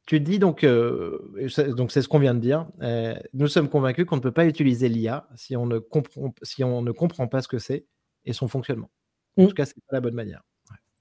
[0.06, 1.18] Tu dis donc, euh,
[1.76, 2.66] donc c'est ce qu'on vient de dire.
[2.80, 6.64] Euh, nous sommes convaincus qu'on ne peut pas utiliser l'IA si on ne comprend, si
[6.64, 7.84] on ne comprend pas ce que c'est
[8.24, 8.90] et son fonctionnement.
[9.36, 10.42] En tout cas, c'est pas la bonne manière.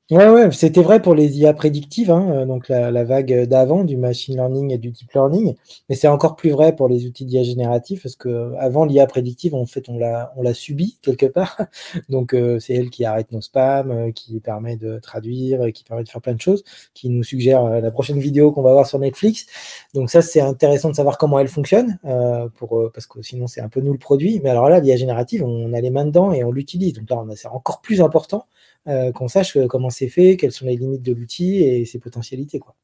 [0.09, 3.97] Ouais, ouais, c'était vrai pour les IA prédictives, hein, euh, donc la, vague d'avant du
[3.97, 5.53] machine learning et du deep learning,
[5.89, 9.53] mais c'est encore plus vrai pour les outils d'IA génératifs parce que avant l'IA prédictive,
[9.53, 11.57] en fait, on l'a, on l'a subi quelque part.
[12.07, 16.05] Donc euh, c'est elle qui arrête nos spams, euh, qui permet de traduire, qui permet
[16.05, 18.99] de faire plein de choses, qui nous suggère la prochaine vidéo qu'on va voir sur
[18.99, 19.45] Netflix.
[19.93, 21.99] Donc ça, c'est intéressant de savoir comment elle fonctionne,
[22.55, 24.39] pour parce que sinon c'est un peu nous le produit.
[24.41, 26.93] Mais alors là, l'IA générative, on a les mains dedans et on l'utilise.
[26.93, 28.45] Donc là, c'est encore plus important
[28.87, 31.99] euh, qu'on sache euh, comment c'est fait, quelles sont les limites de l'outil et ses
[31.99, 32.59] potentialités.
[32.59, 32.75] Quoi.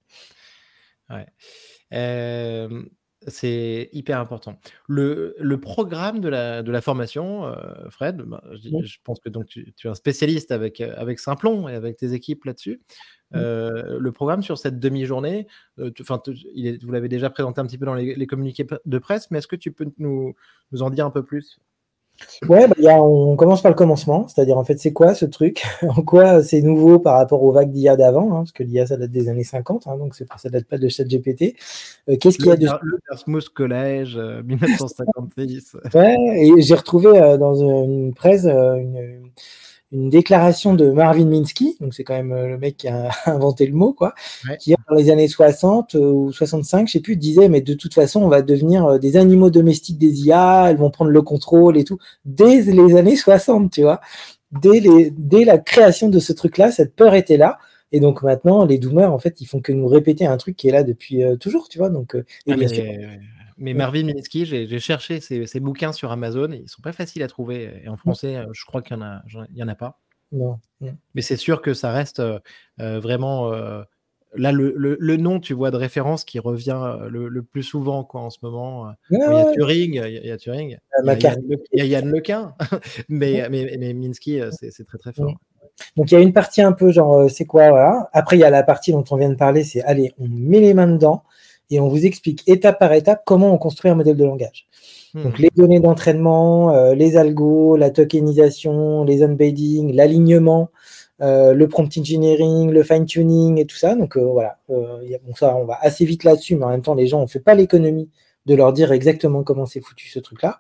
[1.10, 1.26] Ouais.
[1.94, 2.84] Euh,
[3.28, 4.60] C'est hyper important.
[4.88, 9.46] Le, le, programme de la, de la formation, euh, Fred, bah, je, pense que donc
[9.46, 12.82] tu, es un spécialiste avec, avec Simplon et avec tes équipes là-dessus.
[13.32, 15.48] Le programme sur cette demi-journée,
[16.02, 19.38] enfin, vous l'avez déjà présenté un petit peu dans les, les communiqués de presse, mais
[19.38, 20.36] est-ce que tu peux nous,
[20.72, 21.60] nous en dire un peu plus?
[22.48, 25.64] Ouais, bah, on commence par le commencement, c'est-à-dire en fait c'est quoi ce truc?
[25.84, 28.98] En quoi c'est nouveau par rapport aux vagues d'IA d'avant hein, Parce que l'IA ça
[28.98, 31.56] date des années 50, hein, donc ça date pas de ChatGPT.
[32.10, 37.10] Euh, Qu'est-ce qu'il y a de le Erasmus Collège 1956 euh, Ouais, et j'ai retrouvé
[37.10, 39.32] euh, dans une presse une,
[39.94, 43.68] une déclaration de Marvin Minsky, donc c'est quand même euh, le mec qui a inventé
[43.68, 44.14] le mot, quoi,
[44.60, 47.94] qui dans les années 60 euh, ou 65, je sais plus, disait mais de toute
[47.94, 51.78] façon on va devenir euh, des animaux domestiques des IA, elles vont prendre le contrôle
[51.78, 54.02] et tout, dès les années 60, tu vois,
[54.52, 57.60] dès, les, dès la création de ce truc-là, cette peur était là.
[57.96, 60.68] Et donc maintenant, les doomers, en fait, ils font que nous répéter un truc qui
[60.68, 61.90] est là depuis toujours, tu vois.
[61.92, 62.56] Donc, ah,
[63.58, 67.82] mais Marvin Minsky, j'ai cherché ses, bouquins sur Amazon, ils sont pas faciles à trouver.
[67.84, 70.00] Et en français, euh, je crois qu'il n'y en, en, a pas.
[70.32, 70.60] Non.
[70.82, 72.40] Mais c'est sûr que ça reste euh,
[72.80, 73.52] euh, vraiment.
[74.36, 78.40] là, le, nom, tu vois, de référence qui revient le, plus souvent quoi, en ce
[78.42, 78.92] moment.
[79.10, 82.56] il y a Turing, il y a, Turing, il y a, Yann Lequin,
[83.10, 85.34] mais, mais, mais, Minsky, c'est très très fort.
[85.98, 88.08] Donc il y a une partie un peu genre c'est quoi voilà.
[88.14, 90.60] Après il y a la partie dont on vient de parler, c'est allez on met
[90.60, 91.24] les mains dedans
[91.70, 94.68] et on vous explique étape par étape comment on construit un modèle de langage.
[95.14, 95.24] Hmm.
[95.24, 100.70] Donc les données d'entraînement, euh, les algos, la tokenisation, les embeddings, l'alignement,
[101.22, 103.96] euh, le prompt engineering, le fine tuning et tout ça.
[103.96, 107.08] Donc euh, voilà, bon, ça on va assez vite là-dessus, mais en même temps les
[107.08, 108.10] gens on fait pas l'économie
[108.46, 110.60] de leur dire exactement comment c'est foutu ce truc-là.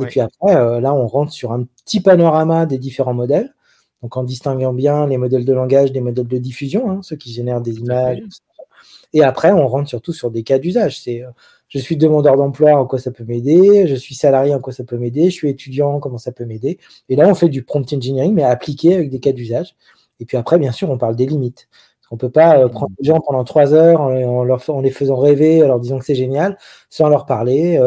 [0.00, 3.54] Et puis après, là on rentre sur un petit panorama des différents modèles.
[4.02, 7.32] Donc en distinguant bien les modèles de langage des modèles de diffusion, hein, ceux qui
[7.32, 8.20] génèrent des images,
[9.12, 11.00] et après, on rentre surtout sur des cas d'usage.
[11.00, 11.30] C'est euh,
[11.68, 14.84] je suis demandeur d'emploi, en quoi ça peut m'aider, je suis salarié, en quoi ça
[14.84, 16.78] peut m'aider, je suis étudiant, comment ça peut m'aider?
[17.08, 19.74] Et là, on fait du prompt engineering, mais appliqué avec des cas d'usage.
[20.20, 21.68] Et puis après, bien sûr, on parle des limites.
[22.12, 24.92] On ne peut pas euh, prendre des gens pendant trois heures en, leur, en les
[24.92, 26.56] faisant rêver, en leur disant que c'est génial,
[26.88, 27.78] sans leur parler.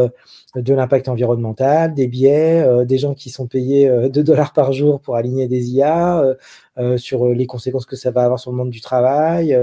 [0.55, 4.51] Euh, de l'impact environnemental, des biais, euh, des gens qui sont payés 2 euh, dollars
[4.53, 6.23] par jour pour aligner des IA,
[6.95, 9.53] sur les conséquences que ça va avoir sur le monde du travail,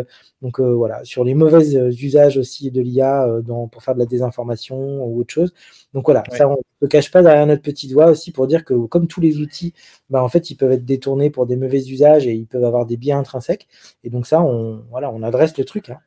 [0.42, 3.26] donc voilà, sur les mauvais usages aussi de l'IA
[3.72, 5.54] pour faire de la désinformation ou autre chose.
[5.94, 8.74] Donc voilà, ça on ne cache pas derrière notre petit doigt aussi pour dire que
[8.86, 9.72] comme tous les outils,
[10.10, 12.86] bah, en fait ils peuvent être détournés pour des mauvais usages et ils peuvent avoir
[12.86, 13.66] des biais intrinsèques.
[14.04, 15.90] Et donc ça, on, voilà, on adresse le truc.
[15.90, 16.00] Hein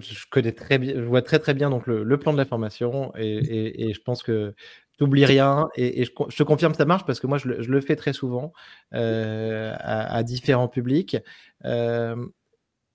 [0.00, 3.12] je connais très bien, je vois très très bien donc le, plan de la formation
[3.16, 4.54] et, je pense que
[4.96, 7.80] tu n'oublies rien et, je, te confirme que ça marche parce que moi je le,
[7.80, 8.52] fais très souvent
[8.94, 11.16] euh, à, différents publics.
[11.64, 12.16] Euh,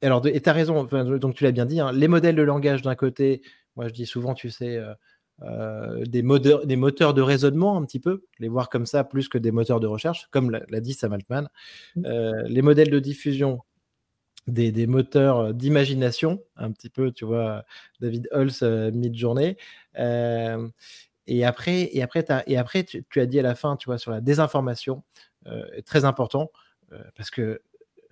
[0.01, 2.81] alors, et tu as raison, donc tu l'as bien dit, hein, les modèles de langage
[2.81, 3.41] d'un côté,
[3.75, 4.81] moi je dis souvent, tu sais,
[5.41, 9.27] euh, des, moteurs, des moteurs de raisonnement un petit peu, les voir comme ça plus
[9.27, 11.49] que des moteurs de recherche, comme l'a dit Sam Altman.
[11.97, 12.03] Mmh.
[12.47, 13.59] les modèles de diffusion,
[14.49, 17.63] des, moteurs euh, d'imagination, un petit peu, tu vois,
[17.99, 19.57] David euh, mid-journée.
[19.97, 20.67] Euh,
[21.29, 25.03] et après, et après, tu, as dit à la fin, tu vois, sur la désinformation,
[25.85, 26.51] très important,
[27.15, 27.61] parce que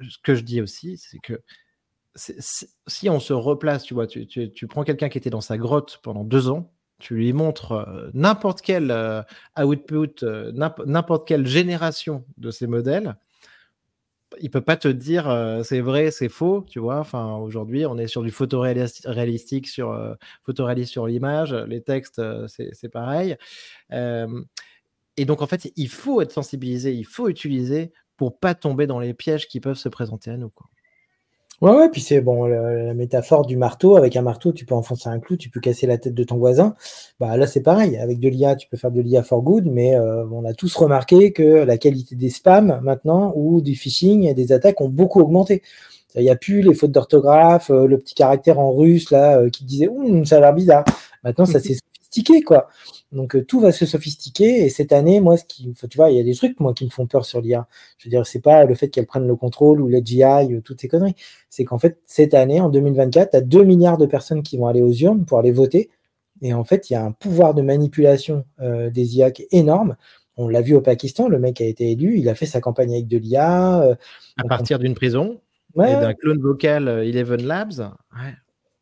[0.07, 1.41] ce que je dis aussi, c'est que
[2.15, 6.23] si on se replace, tu vois, tu, prends quelqu'un qui était dans sa grotte pendant
[6.23, 8.93] deux ans, tu lui montres n'importe quel
[9.59, 10.23] output,
[10.85, 13.15] n'importe quelle génération de ces modèles,
[14.41, 15.25] il peut pas te dire
[15.63, 16.99] c'est vrai, c'est faux, tu vois.
[16.99, 23.35] Enfin, aujourd'hui, on est sur du photoréalistique sur photoréaliste sur l'image, les textes, c'est pareil.
[23.91, 28.99] et donc, en fait, il faut être sensibilisé, il faut utiliser pour pas tomber dans
[28.99, 30.51] les pièges qui peuvent se présenter à nous.
[31.61, 33.97] Ouais, ouais, puis c'est bon, la, métaphore du marteau.
[33.97, 36.37] Avec un marteau, tu peux enfoncer un clou, tu peux casser la tête de ton
[36.37, 36.75] voisin.
[37.19, 37.97] Bah là, c'est pareil.
[37.97, 40.75] Avec de l'IA, tu peux faire de l'IA for good, mais euh, on a tous
[40.75, 45.19] remarqué que la qualité des spams maintenant ou du phishing et des attaques ont beaucoup
[45.19, 45.63] augmenté.
[46.15, 49.49] Il n'y a plus les fautes d'orthographe, euh, le petit caractère en russe là euh,
[49.49, 49.89] qui disait
[50.25, 50.85] ça a l'air bizarre.
[51.23, 52.67] Maintenant, ça s'est sophistiqué quoi.
[53.11, 56.17] Donc euh, tout va se sophistiquer et cette année, moi, ce qui, tu vois, il
[56.17, 57.67] y a des trucs moi qui me font peur sur l'IA.
[57.97, 60.81] Je veux dire, c'est pas le fait qu'elle prenne le contrôle ou l'AGI ou toutes
[60.81, 61.15] ces conneries.
[61.49, 64.67] C'est qu'en fait, cette année, en 2024, tu as 2 milliards de personnes qui vont
[64.67, 65.89] aller aux urnes pour aller voter.
[66.41, 69.53] Et en fait, il y a un pouvoir de manipulation euh, des IA qui est
[69.53, 69.95] énorme.
[70.35, 72.91] On l'a vu au Pakistan, le mec a été élu, il a fait sa campagne
[72.91, 73.81] avec de l'IA.
[73.81, 73.95] Euh,
[74.37, 75.39] à partir d'une prison
[75.75, 77.79] et d'un clone vocal Eleven Labs.
[78.13, 78.33] Ouais.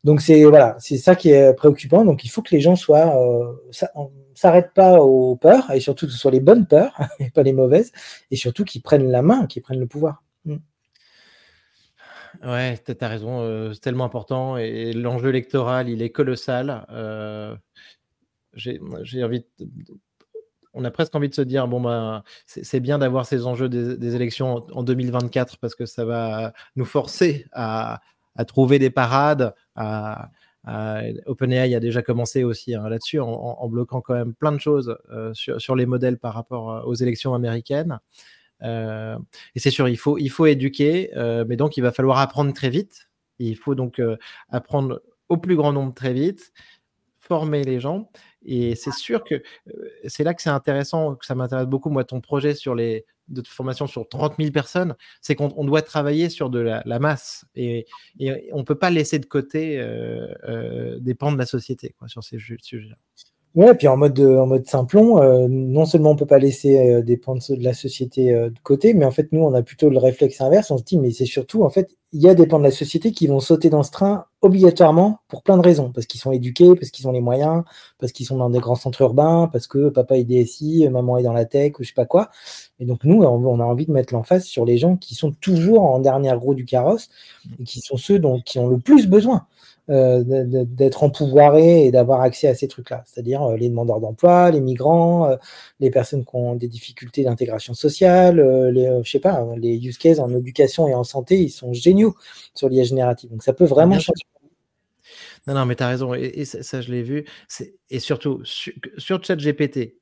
[0.06, 2.04] Donc c'est voilà, c'est ça qui est préoccupant.
[2.04, 6.18] Donc il faut que les gens soient euh, pas aux peurs et surtout que ce
[6.18, 7.90] soit les bonnes peurs et pas les mauvaises
[8.30, 10.22] et surtout qu'ils prennent la main, qu'ils prennent le pouvoir.
[10.44, 10.58] Mm.
[12.44, 16.86] Ouais, tu as raison, c'est tellement important et l'enjeu électoral, il est colossal.
[18.54, 19.44] j'ai envie
[20.72, 24.14] on a presque envie de se dire bon ben c'est bien d'avoir ces enjeux des,
[24.14, 28.00] élections en, 2024 parce que ça va nous forcer à,
[28.44, 29.54] trouver des parades.
[29.74, 30.30] À,
[31.26, 35.32] OpenAI a déjà commencé aussi hein, là-dessus en, bloquant quand même plein de choses euh,
[35.34, 38.00] sur, les modèles par rapport euh, aux élections américaines.
[38.62, 39.16] Euh,
[39.54, 41.10] et c'est sûr, il faut éduquer,
[41.46, 43.08] mais donc il va falloir apprendre très vite.
[43.38, 44.00] Il faut donc
[44.48, 46.52] apprendre au plus grand nombre très vite,
[47.18, 48.10] former les gens.
[48.44, 49.42] Et c'est sûr que
[50.06, 53.42] c'est là que c'est intéressant, que ça m'intéresse beaucoup, moi, ton projet sur les de
[53.46, 57.86] formation sur 30 000 personnes, c'est qu'on doit travailler sur de la, masse et,
[58.52, 59.78] on ne peut pas laisser de côté
[61.00, 62.96] des pans de la société quoi, sur ces sujets-là.
[63.56, 67.00] Ouais, puis en mode, en mode simplon, euh, non seulement on peut pas laisser euh,
[67.00, 69.88] des pans de la société euh, de côté, mais en fait, nous, on a plutôt
[69.88, 70.70] le réflexe inverse.
[70.70, 72.70] On se dit, mais c'est surtout, en fait, il y a des pans de la
[72.70, 75.90] société qui vont sauter dans ce train obligatoirement pour plein de raisons.
[75.90, 77.62] Parce qu'ils sont éduqués, parce qu'ils ont les moyens,
[77.98, 81.22] parce qu'ils sont dans des grands centres urbains, parce que papa est DSI, maman est
[81.22, 82.28] dans la tech, ou je sais pas quoi.
[82.78, 85.80] Et donc, nous, on a envie de mettre l'emphase sur les gens qui sont toujours
[85.82, 87.08] en dernière roue du carrosse
[87.58, 89.46] et qui sont ceux qui ont le plus besoin.
[89.88, 90.24] Euh,
[90.64, 95.30] d'être empouvoiré et d'avoir accès à ces trucs-là, c'est-à-dire euh, les demandeurs d'emploi, les migrants,
[95.30, 95.36] euh,
[95.78, 98.40] les personnes qui ont des difficultés d'intégration sociale,
[98.72, 101.72] les, je sais pas, hein, les use cases en éducation et en santé, ils sont
[101.72, 102.16] géniaux
[102.52, 103.30] sur l'IA générative.
[103.30, 104.24] Donc ça peut vraiment changer.
[105.46, 107.24] Non, non, mais tu as raison, et, ça, je l'ai vu.
[107.88, 109.94] Et surtout, sur, sur ChatGPT,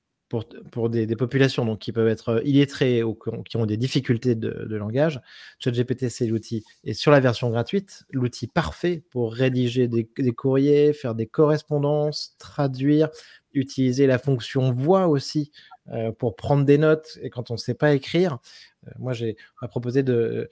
[0.71, 4.77] pour, des, populations donc, qui peuvent être euh, illettrées ou qui ont des difficultés de,
[4.77, 5.21] langage,
[5.59, 6.65] ChatGPT, c'est l'outil.
[6.85, 13.09] Et sur la version gratuite, l'outil parfait pour rédiger des, courriers, faire des correspondances, traduire,
[13.53, 15.53] utiliser la fonction voix aussi
[15.89, 17.19] euh, pour prendre des notes.
[17.23, 18.39] Et quand on ne sait pas écrire,
[18.87, 19.37] euh, moi, j'ai
[19.69, 20.49] proposé de,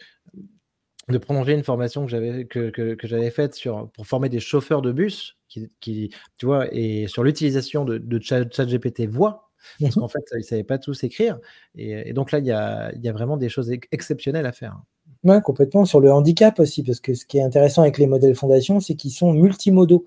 [1.20, 5.36] prolonger une formation que j'avais que, que, faite sur pour former des chauffeurs de bus
[5.80, 10.42] qui, tu vois et sur l'utilisation de ChatGPT voix parce mmh qu'en fait, ils ne
[10.42, 11.38] savaient pas tous écrire.
[11.76, 14.80] Et, donc là, il y a, y a, vraiment des choses exceptionnelles à faire.
[15.24, 15.84] Oui, complètement.
[15.84, 18.94] Sur le handicap aussi, parce que ce qui est intéressant avec les modèles fondation, c'est
[18.94, 20.06] qu'ils sont multimodaux.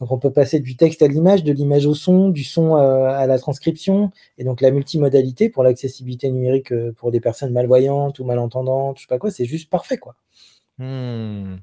[0.00, 3.08] Donc on peut passer du texte à l'image, de l'image au son, du son euh,
[3.08, 4.10] à la transcription.
[4.38, 9.02] Et donc la multimodalité pour l'accessibilité numérique euh, pour des personnes malvoyantes ou malentendantes, je
[9.02, 9.98] sais pas quoi, c'est juste parfait.
[9.98, 10.16] quoi.
[10.78, 11.56] Mmh.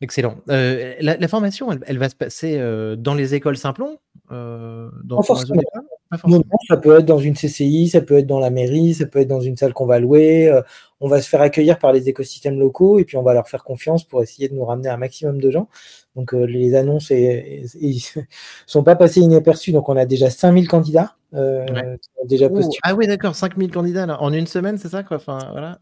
[0.00, 0.36] Excellent.
[0.50, 2.58] Euh, la, formation, elle, va se passer
[2.98, 3.98] dans les écoles Simplon
[4.30, 5.22] dans
[6.68, 9.28] ça peut être dans une CCI, ça peut être dans la mairie, ça peut être
[9.28, 10.48] dans une salle qu'on va louer.
[10.48, 10.62] Euh,
[11.00, 13.64] on va se faire accueillir par les écosystèmes locaux et puis on va leur faire
[13.64, 15.68] confiance pour essayer de nous ramener un maximum de gens.
[16.14, 17.66] Donc euh, les annonces ne
[18.66, 19.72] sont pas passées inaperçues.
[19.72, 21.16] Donc on a déjà 5000 candidats.
[21.34, 21.66] Euh,
[22.24, 22.48] déjà
[22.82, 25.16] ah oui, d'accord, 5000 candidats en une semaine, c'est ça quoi?
[25.16, 25.80] Enfin, voilà.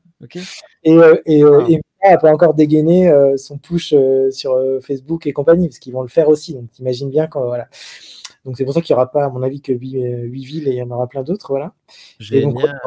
[0.85, 0.97] Et,
[1.27, 3.95] et, n'a pas encore dégainé son push
[4.31, 6.55] sur Facebook et compagnie, parce qu'ils vont le faire aussi.
[6.55, 7.69] Donc t'imagines bien quand voilà.
[8.45, 10.69] Donc c'est pour ça qu'il n'y aura pas, à mon avis, que 8, euh, villes
[10.69, 11.49] et il y en aura plein d'autres.
[11.49, 11.73] Voilà.
[12.19, 12.79] Génial.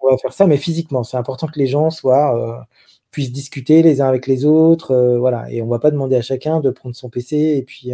[0.00, 1.02] on va faire ça, mais physiquement.
[1.02, 2.62] C'est important que les gens soient, euh,
[3.10, 4.92] puissent discuter les uns avec les autres.
[4.92, 5.50] Euh, voilà.
[5.50, 7.92] Et on ne va pas demander à chacun de prendre son PC et puis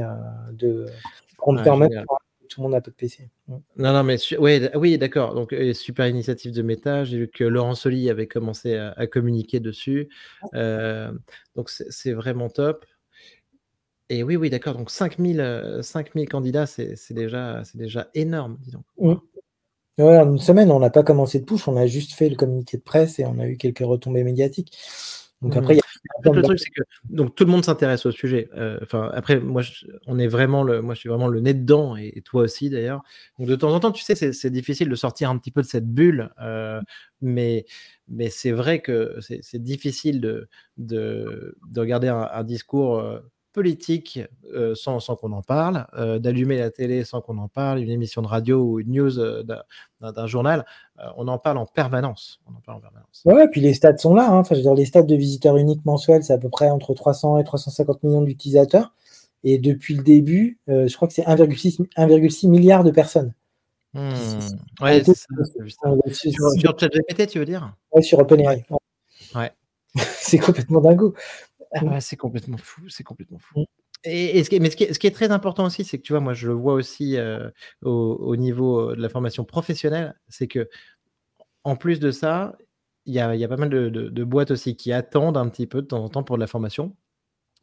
[0.52, 0.86] de
[1.36, 2.04] prendre permettre
[2.58, 3.30] tout le monde a peu de PC.
[3.46, 3.56] Mm.
[3.76, 5.34] Non, non, mais ouais, oui, d'accord.
[5.34, 7.04] Donc, super initiative de Meta.
[7.04, 10.08] J'ai vu que Laurent Soli avait commencé à, communiquer dessus.
[10.52, 12.84] donc, c'est vraiment top.
[14.10, 14.74] Et oui, oui, d'accord.
[14.74, 18.82] Donc 5000, 5000 euh, candidats, c'est déjà, déjà énorme, disons.
[18.98, 19.14] Mmh.
[20.02, 22.78] en une semaine, on n'a pas commencé de push, on a juste fait le communiqué
[22.78, 24.76] de presse et on a eu quelques retombées médiatiques.
[25.40, 25.58] Donc mmh.
[25.58, 28.48] après, y a le truc, c'est que donc tout le monde s'intéresse au sujet.
[28.56, 29.62] Euh, enfin, après, moi,
[30.06, 33.02] on est vraiment le, moi, je suis vraiment le nez dedans et, toi aussi d'ailleurs.
[33.38, 35.66] Donc de temps en temps, tu sais, c'est difficile de sortir un petit peu de
[35.66, 36.80] cette bulle, euh,
[37.20, 37.66] mais
[38.08, 43.00] mais c'est vrai que c'est difficile de, de, de regarder un, un discours
[43.58, 44.20] politique
[44.54, 47.90] euh, sans, sans qu'on en parle, euh, d'allumer la télé sans qu'on en parle, une
[47.90, 50.64] émission de radio ou une news euh, d'un journal,
[51.16, 52.38] on en parle en permanence.
[52.46, 53.22] On en parle en permanence.
[53.24, 54.30] Ouais, puis les stats sont là.
[54.30, 54.38] Hein.
[54.38, 56.94] Enfin, je veux dire, les stats de visiteurs uniques mensuels, c'est à peu près entre
[56.94, 58.94] 300 et 350 millions d'utilisateurs.
[59.42, 63.34] Et depuis le début, je crois que c'est 1,6 milliard de personnes.
[63.94, 64.00] Mmh.
[64.80, 65.26] Ouais, c'est ça.
[66.06, 67.74] Sur, ChatGPT, tu veux dire?
[67.90, 68.64] Ouais, sur OpenAI.
[69.34, 69.50] Ouais.
[70.20, 71.14] c'est complètement dingo.
[71.72, 73.60] Ah c'est complètement fou, c'est complètement fou.
[73.60, 73.64] Mmh.
[74.04, 76.20] Et, ce qui est, mais ce qui, est, très important aussi, c'est que tu vois,
[76.20, 77.50] moi je le vois aussi euh,
[77.82, 80.68] au, niveau de la formation professionnelle, c'est que
[81.64, 82.56] en plus de ça,
[83.06, 86.04] il y a, pas mal de, boîtes aussi qui attendent un petit peu de temps
[86.04, 86.94] en temps pour de la formation.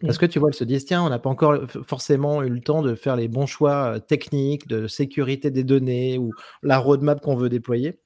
[0.02, 0.20] Parce mmh.
[0.20, 2.82] que tu vois, elles se disent, tiens, on n'a pas encore forcément eu le temps
[2.82, 6.32] de faire les bons choix techniques, de sécurité des données ou
[6.63, 7.98] la roadmap qu'on veut déployer.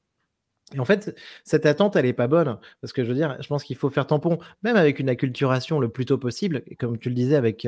[0.73, 2.57] Et en fait, cette attente, elle n'est pas bonne.
[2.81, 5.79] Parce que je veux dire, je pense qu'il faut faire tampon, même avec une acculturation
[5.79, 7.67] le plus tôt possible, comme tu le disais, avec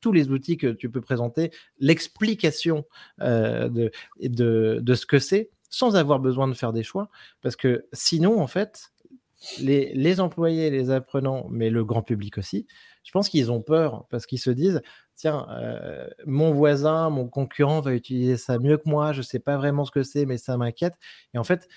[0.00, 2.84] tous les outils que tu peux présenter, l'explication
[3.20, 7.10] de, de, de, ce que c'est, sans avoir besoin de faire des choix.
[7.42, 8.90] Parce que sinon, en fait,
[9.60, 12.66] les, les employés, les apprenants, mais le grand public aussi,
[13.04, 14.82] je pense qu'ils ont peur parce qu'ils se disent
[15.20, 15.46] tiens,
[16.26, 19.84] mon voisin, mon concurrent va utiliser ça mieux que moi, je ne sais pas vraiment
[19.84, 20.94] ce que c'est, mais ça m'inquiète.
[21.34, 21.68] Et en fait,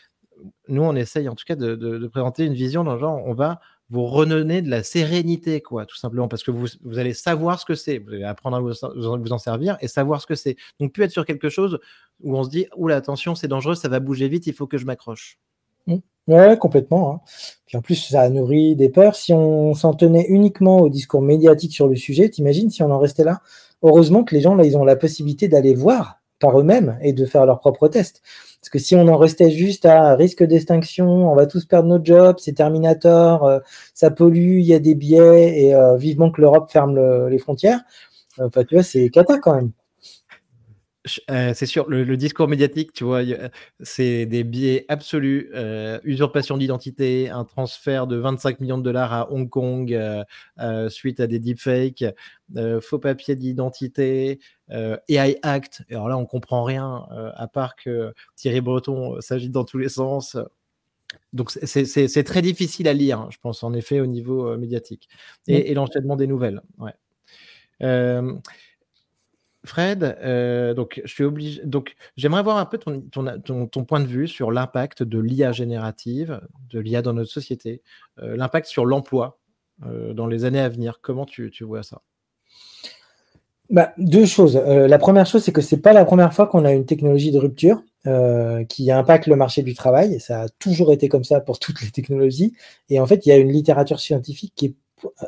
[0.68, 3.60] nous, on essaye en tout cas de, présenter une vision dans le genre, on va
[3.90, 6.68] vous redonner de la sérénité, quoi, tout simplement, parce que vous,
[6.98, 10.28] allez savoir ce que c'est, vous allez apprendre à vous, en servir et savoir ce
[10.28, 10.56] que c'est.
[10.80, 11.80] Donc, plus être sur quelque chose
[12.22, 14.78] où on se dit, oula, attention, c'est dangereux, ça va bouger vite, il faut que
[14.78, 15.38] je m'accroche.
[15.88, 15.98] Mmh.
[16.28, 17.14] Ouais, complètement.
[17.14, 17.22] Hein.
[17.66, 19.16] Puis en plus, ça nourrit des peurs.
[19.16, 23.00] Si on s'en tenait uniquement au discours médiatique sur le sujet, t'imagines si on en
[23.00, 23.42] restait là?
[23.82, 27.26] Heureusement que les gens, là, ils ont la possibilité d'aller voir par eux-mêmes et de
[27.26, 28.22] faire leurs propres tests.
[28.60, 32.06] Parce que si on en restait juste à risque d'extinction, on va tous perdre notre
[32.06, 33.60] job, c'est Terminator, euh,
[33.94, 37.80] ça pollue, il y a des biais, et euh, vivement que l'Europe ferme les frontières,
[38.40, 39.72] enfin, tu vois, c'est cata quand même.
[41.30, 43.22] Euh, c'est sûr, le, discours médiatique, tu vois,
[43.82, 49.32] c'est des biais absolus, euh, usurpation d'identité, un transfert de 25 millions de dollars à
[49.32, 52.06] Hong Kong euh, suite à des deepfakes,
[52.82, 54.40] faux papiers d'identité,
[54.70, 55.84] AI Act.
[55.90, 60.38] Alors là, on comprend rien, à part que Thierry Breton s'agit dans tous les sens.
[61.34, 65.10] Donc c'est très difficile à lire, je pense, en effet, au niveau médiatique.
[65.48, 66.62] Et, et l'enchaînement des nouvelles.
[66.78, 66.94] Ouais.
[69.66, 71.62] Fred, euh, donc je suis obligé.
[71.64, 76.42] Donc j'aimerais avoir un peu ton, ton, point de vue sur l'impact de l'IA générative,
[76.70, 77.82] de l'IA dans notre société,
[78.22, 79.40] euh, l'impact sur l'emploi
[79.86, 81.00] euh, dans les années à venir.
[81.02, 82.02] Comment tu, vois ça?
[83.70, 84.58] Bah, Deux choses.
[84.58, 87.40] la première chose, c'est que c'est pas la première fois qu'on a une technologie de
[87.40, 87.82] rupture
[88.68, 90.20] qui impacte le marché du travail.
[90.20, 92.54] Ça a toujours été comme ça pour toutes les technologies.
[92.90, 94.76] Et en fait, il y a une littérature scientifique qui est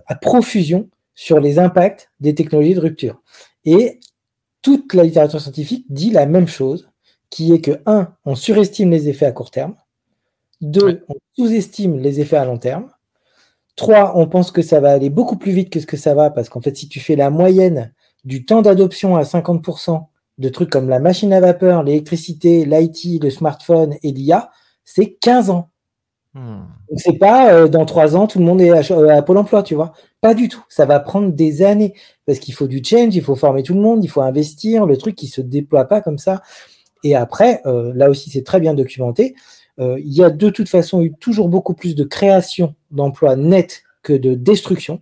[0.07, 3.21] à profusion sur les impacts des technologies de rupture.
[3.63, 4.01] Et
[4.65, 6.89] toute la littérature scientifique dit la même chose,
[7.29, 9.75] qui est que, un, on surestime les effets à court terme,
[10.59, 12.89] deux, on sous-estime les effets à long terme,
[13.75, 16.31] trois, on pense que ça va aller beaucoup plus vite que ce que ça va,
[16.31, 20.07] parce qu'en fait, si tu fais la moyenne du temps d'adoption à 50%
[20.39, 24.49] de trucs comme la machine à vapeur, l'électricité, l'IT, le smartphone et l'IA,
[24.83, 25.69] c'est 15 ans.
[26.35, 26.65] Hmm.
[26.97, 29.93] C'est pas euh, dans trois ans tout le monde est à, Pôle Emploi, tu vois.
[30.19, 30.63] Pas du tout.
[30.67, 31.93] Ça va prendre des années
[32.25, 34.85] parce qu'il faut du change, il faut former tout le monde, il faut investir.
[34.85, 36.41] Le truc qui se déploie pas comme ça.
[37.03, 39.33] Et après, euh, là aussi c'est très bien documenté.
[39.79, 43.83] Euh, il y a de toute façon eu toujours beaucoup plus de création d'emplois nets
[44.03, 45.01] que de destruction.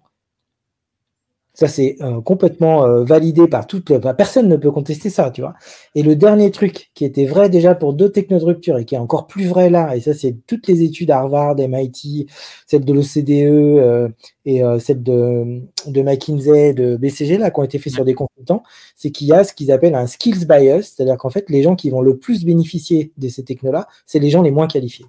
[1.56, 3.94] Ça, c'est euh, complètement euh, validé par toute.
[4.18, 5.54] personne ne peut contester ça, tu vois.
[5.94, 8.96] Et le dernier truc qui était vrai déjà pour deux technos de rupture et qui
[8.96, 12.28] est encore plus vrai là, et ça, c'est toutes les études Harvard, MIT,
[12.66, 14.10] celle de l'OCDE euh,
[14.46, 18.64] et celle de, de McKinsey, de BCG, là, qui ont été faites sur des consultants,
[18.96, 21.76] c'est qu'il y a ce qu'ils appellent un skills bias, c'est-à-dire qu'en fait, les gens
[21.76, 25.06] qui vont le plus bénéficier de ces technos-là, c'est les gens les moins qualifiés.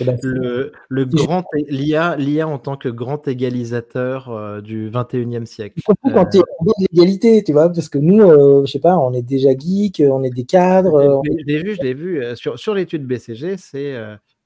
[0.00, 5.46] Eh ben, le, le grand l'IA, l'IA en tant que grand égalisateur euh, du 21e
[5.46, 5.80] siècle.
[5.80, 6.42] Surtout quand tu es
[6.92, 10.22] l'égalité, tu vois, parce que nous, euh, je sais pas, on est déjà geeks, on
[10.22, 11.22] est des cadres.
[11.24, 12.22] Je l'ai vu, je l'ai vu.
[12.22, 13.94] Euh, sur, sur l'étude BCG, c'est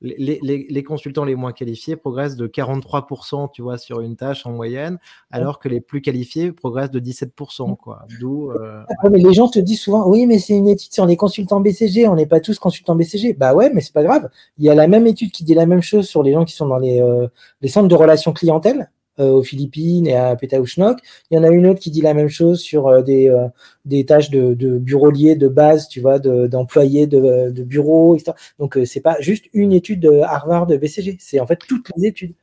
[0.02, 4.98] les, consultants les moins qualifiés progressent de 43%, tu vois, sur une tâche en moyenne,
[5.30, 8.06] alors que les plus qualifiés progressent de 17%, quoi.
[8.20, 8.50] D'où.
[8.50, 11.60] Euh, mais les gens te disent souvent, oui, mais c'est une étude sur les consultants
[11.60, 13.32] BCG, on n'est pas tous consultants BCG.
[13.34, 14.28] Bah ouais, mais c'est pas grave.
[14.58, 16.54] Il y a la même étude qui dit la même chose sur les gens qui
[16.54, 17.26] sont dans les, euh,
[17.62, 18.90] les centres de relations clientèle.
[19.18, 20.98] Euh, aux Philippines et à Pétaouchnok.
[21.30, 23.48] Il y en a une autre qui dit la même chose sur euh, des, euh,
[23.86, 28.32] des tâches de, de bureaulier de base, tu vois, d'employés de, de, bureau, etc.
[28.58, 32.08] Donc, c'est pas juste une étude de Harvard de BCG, c'est en fait toutes les
[32.08, 32.34] études.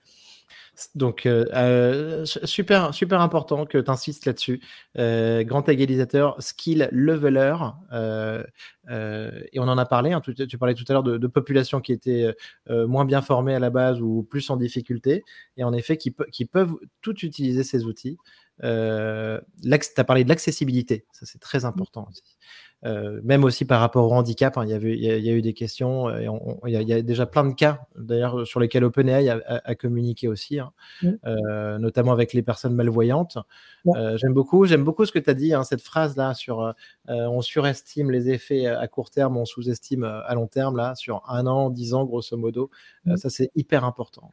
[0.95, 4.61] Donc, euh, euh, super, super important que tu insistes là-dessus.
[4.97, 7.55] Euh, grand égalisateur, skill leveler.
[7.91, 10.13] et on en a parlé.
[10.13, 12.35] Hein, tu, parlais tout à l'heure de, populations qui étaient
[12.69, 15.23] moins bien formées à la base ou plus en difficulté.
[15.57, 18.17] Et en effet, qui, qui peuvent tout utiliser ces outils.
[18.59, 21.05] tu as parlé de l'accessibilité.
[21.11, 22.23] Ça, c'est très important aussi.
[22.85, 25.41] Euh, même aussi par rapport au handicap, hein, il, y avait, il, y a, eu
[25.41, 26.21] des questions, euh,
[26.65, 30.73] il, y a, déjà plein de cas d'ailleurs sur lesquels OpenAI a, communiqué aussi, hein,
[31.01, 31.09] mmh.
[31.25, 33.37] euh, notamment avec les personnes malvoyantes.
[33.85, 36.73] j'aime beaucoup, j'aime beaucoup ce que tu as dit, hein, cette phrase là sur
[37.07, 41.47] on surestime les effets à court terme, on sous-estime à long terme là sur un
[41.47, 42.69] an, dix ans grosso modo.
[43.05, 43.15] Mmh.
[43.15, 44.31] ça c'est hyper important.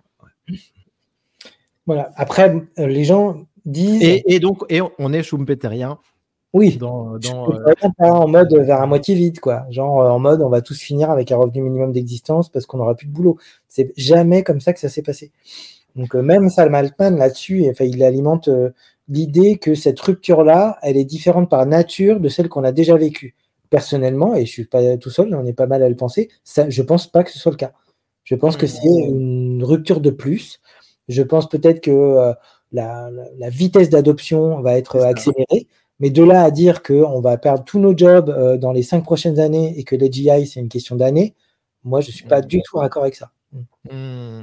[1.87, 2.11] Voilà.
[2.17, 4.23] Après, les gens disent.
[4.27, 5.99] Et, donc, et on est schumpeterien
[6.53, 6.77] Oui.
[6.79, 7.49] Dans, dans
[7.99, 9.67] en mode vers un moitié vide, quoi.
[9.71, 12.95] Genre en mode on va tous finir avec un revenu minimum d'existence parce qu'on n'aura
[12.95, 13.39] plus de boulot.
[13.69, 15.31] C'est jamais comme ça que ça s'est passé.
[15.97, 18.49] Donc même Salman Altman là-dessus, enfin, il alimente
[19.11, 23.35] l'idée que cette rupture-là, elle est différente par nature de celle qu'on a déjà vécue.
[23.69, 26.69] Personnellement, et je suis pas tout seul, on est pas mal à le penser, ça,
[26.71, 27.73] je pense pas que ce soit le cas.
[28.25, 30.61] Je pense que c'est une rupture de plus.
[31.09, 32.33] Je pense peut-être que euh,
[32.73, 33.11] la,
[33.49, 35.67] vitesse d'adoption va être accélérée.
[36.01, 39.03] Mais de là à dire qu'on va perdre tous nos jobs euh, dans les cinq
[39.03, 41.35] prochaines années et que les GI, c'est une question d'années,
[41.85, 43.31] moi, je ne suis pas du tout d'accord avec ça.
[43.91, 44.43] Mmh.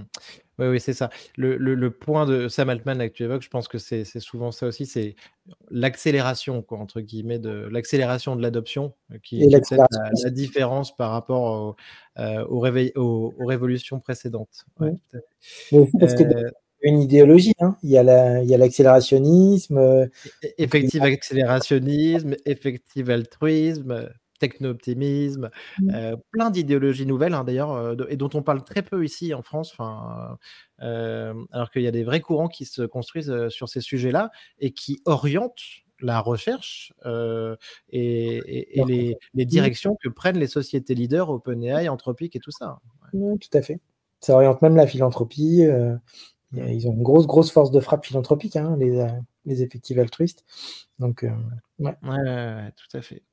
[0.60, 1.12] Oui, oui, c'est ça.
[1.38, 4.88] Le, point de Sam Altman que tu évoques, je pense que c'est souvent ça aussi,
[4.88, 5.16] c'est
[5.70, 11.76] l'accélération, entre guillemets, de l'accélération de l'adoption, euh, qui est la, différence par rapport
[12.18, 12.60] euh, aux,
[13.40, 14.66] révolutions précédentes.
[14.80, 16.50] parce que euh,
[16.88, 17.76] une idéologie, hein.
[17.84, 18.04] il y a
[18.58, 19.80] l'accélérationnisme.
[19.80, 20.08] La,
[20.58, 24.10] effectif accélérationnisme, effectif altruisme
[24.40, 25.90] techno-optimisme, mmh.
[25.94, 29.42] euh, plein d'idéologies nouvelles hein, d'ailleurs, euh, et dont on parle très peu ici en
[29.42, 29.76] France,
[30.82, 34.72] euh, alors qu'il y a des vrais courants qui se construisent sur ces sujets-là et
[34.72, 35.62] qui orientent
[36.00, 36.94] la recherche
[37.90, 38.40] et,
[38.76, 39.44] les, mmh.
[39.46, 42.80] directions que prennent les sociétés leaders, OpenAI, Anthropic et tout ça.
[43.14, 43.80] Mmh, tout à fait.
[44.20, 45.64] Ça oriente même la philanthropie.
[46.54, 49.06] Ils ont une grosse, grosse force de frappe philanthropique, hein, les,
[49.46, 50.46] les effectifs altruistes.
[51.00, 51.32] Donc, euh,
[51.80, 51.94] ouais.
[52.76, 53.24] tout à fait.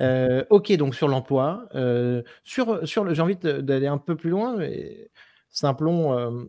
[0.00, 4.56] Euh, ok, donc sur l'emploi, euh, sur, sur j'ai envie d'aller un peu plus loin,
[4.56, 5.10] mais
[5.50, 6.48] simplon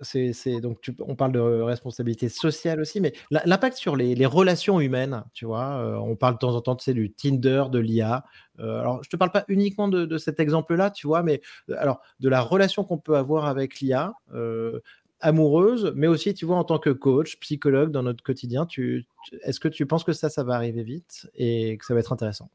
[0.00, 5.46] c'est donc on parle de responsabilité sociale aussi, mais l'impact sur les, relations humaines, tu
[5.46, 8.24] vois, on parle de temps en temps, du Tinder, de l'IA.
[8.58, 11.40] Alors, je te parle pas uniquement de, cet exemple-là, tu vois, mais
[11.76, 14.12] alors de la relation qu'on peut avoir avec l'IA,
[15.20, 18.66] amoureuse, mais aussi, tu vois, en tant que coach, psychologue dans notre quotidien.
[19.42, 22.12] Est-ce que tu penses que ça, ça va arriver vite et que ça va être
[22.12, 22.50] intéressant?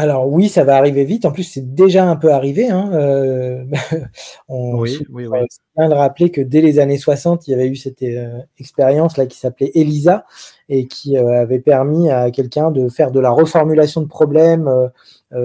[0.00, 1.26] Alors oui, ça va arriver vite.
[1.26, 2.70] En plus, c'est déjà un peu arrivé.
[2.70, 2.90] Hein.
[2.94, 3.64] Euh,
[4.48, 5.40] on oui, oui, oui.
[5.76, 9.26] de rappeler que dès les années 60, il y avait eu cette euh, expérience là
[9.26, 10.24] qui s'appelait ELISA
[10.70, 14.70] et qui euh, avait permis à quelqu'un de faire de la reformulation de problèmes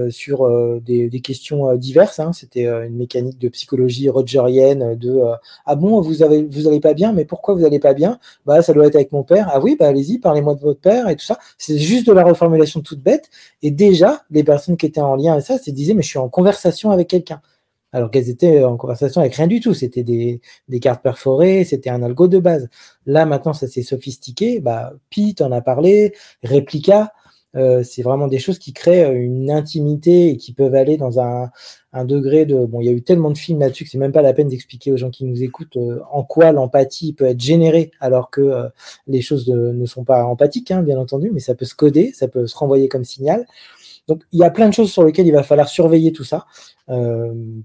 [0.10, 0.50] sur
[0.82, 2.20] des, questions diverses.
[2.20, 2.32] Hein.
[2.34, 5.22] C'était une mécanique de psychologie rogerienne de
[5.66, 8.18] ah bon vous avez vous pas bien mais pourquoi vous allez pas bien?
[8.48, 11.08] Bah ça doit être avec mon père ah oui bah allez-y parlez-moi de votre père
[11.08, 13.30] et tout ça c'est juste de la reformulation toute bête
[13.62, 16.20] et déjà les personnes qui étaient en lien avec ça se disaient mais je suis
[16.20, 17.42] en conversation avec quelqu'un
[17.96, 19.74] alors qu'elles étaient en conversation avec rien du tout.
[19.74, 20.42] C'était des,
[20.82, 22.68] cartes perforées, c'était un algo de base.
[23.06, 24.60] Là, maintenant, ça s'est sophistiqué.
[24.60, 27.14] Bah, Pete en a parlé, Replica,
[27.56, 31.22] euh, c'est vraiment des choses qui créent euh, une intimité et qui peuvent aller dans
[31.22, 31.52] un,
[32.04, 32.66] degré de.
[32.66, 34.50] Bon, il y a eu tellement de films là-dessus que c'est même pas la peine
[34.50, 38.70] d'expliquer aux gens qui nous écoutent euh, en quoi l'empathie peut être générée alors que
[39.08, 42.28] les choses ne sont pas empathiques, hein, bien entendu, mais ça peut se coder, ça
[42.28, 43.46] peut se renvoyer comme signal.
[44.08, 46.46] Donc il y a plein de choses sur lesquelles il va falloir surveiller tout ça,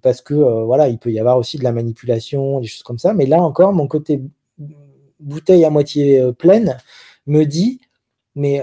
[0.02, 0.34] parce que
[0.64, 3.12] voilà, il peut y avoir aussi de la manipulation, des choses comme ça.
[3.12, 4.22] Mais là encore, mon côté
[5.18, 6.78] bouteille à moitié pleine
[7.26, 7.80] me dit,
[8.34, 8.62] mais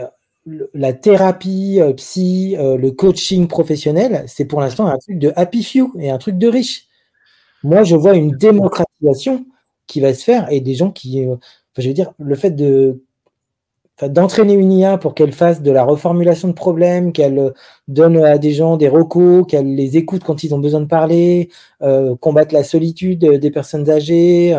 [0.74, 6.10] la thérapie psy, le coaching professionnel, c'est pour l'instant un truc de happy few et
[6.10, 6.88] un truc de riche.
[7.64, 9.46] Moi, je vois une démocratisation
[9.88, 11.26] qui va se faire et des gens qui,
[11.78, 13.04] je veux dire, le fait de
[14.04, 17.52] d'entraîner une IA pour qu'elle fasse de la reformulation de problèmes, qu'elle euh,
[17.88, 21.50] donne à des gens des recos, qu'elle les écoute quand ils ont besoin de parler,
[21.82, 24.54] euh, combattre la solitude des personnes âgées,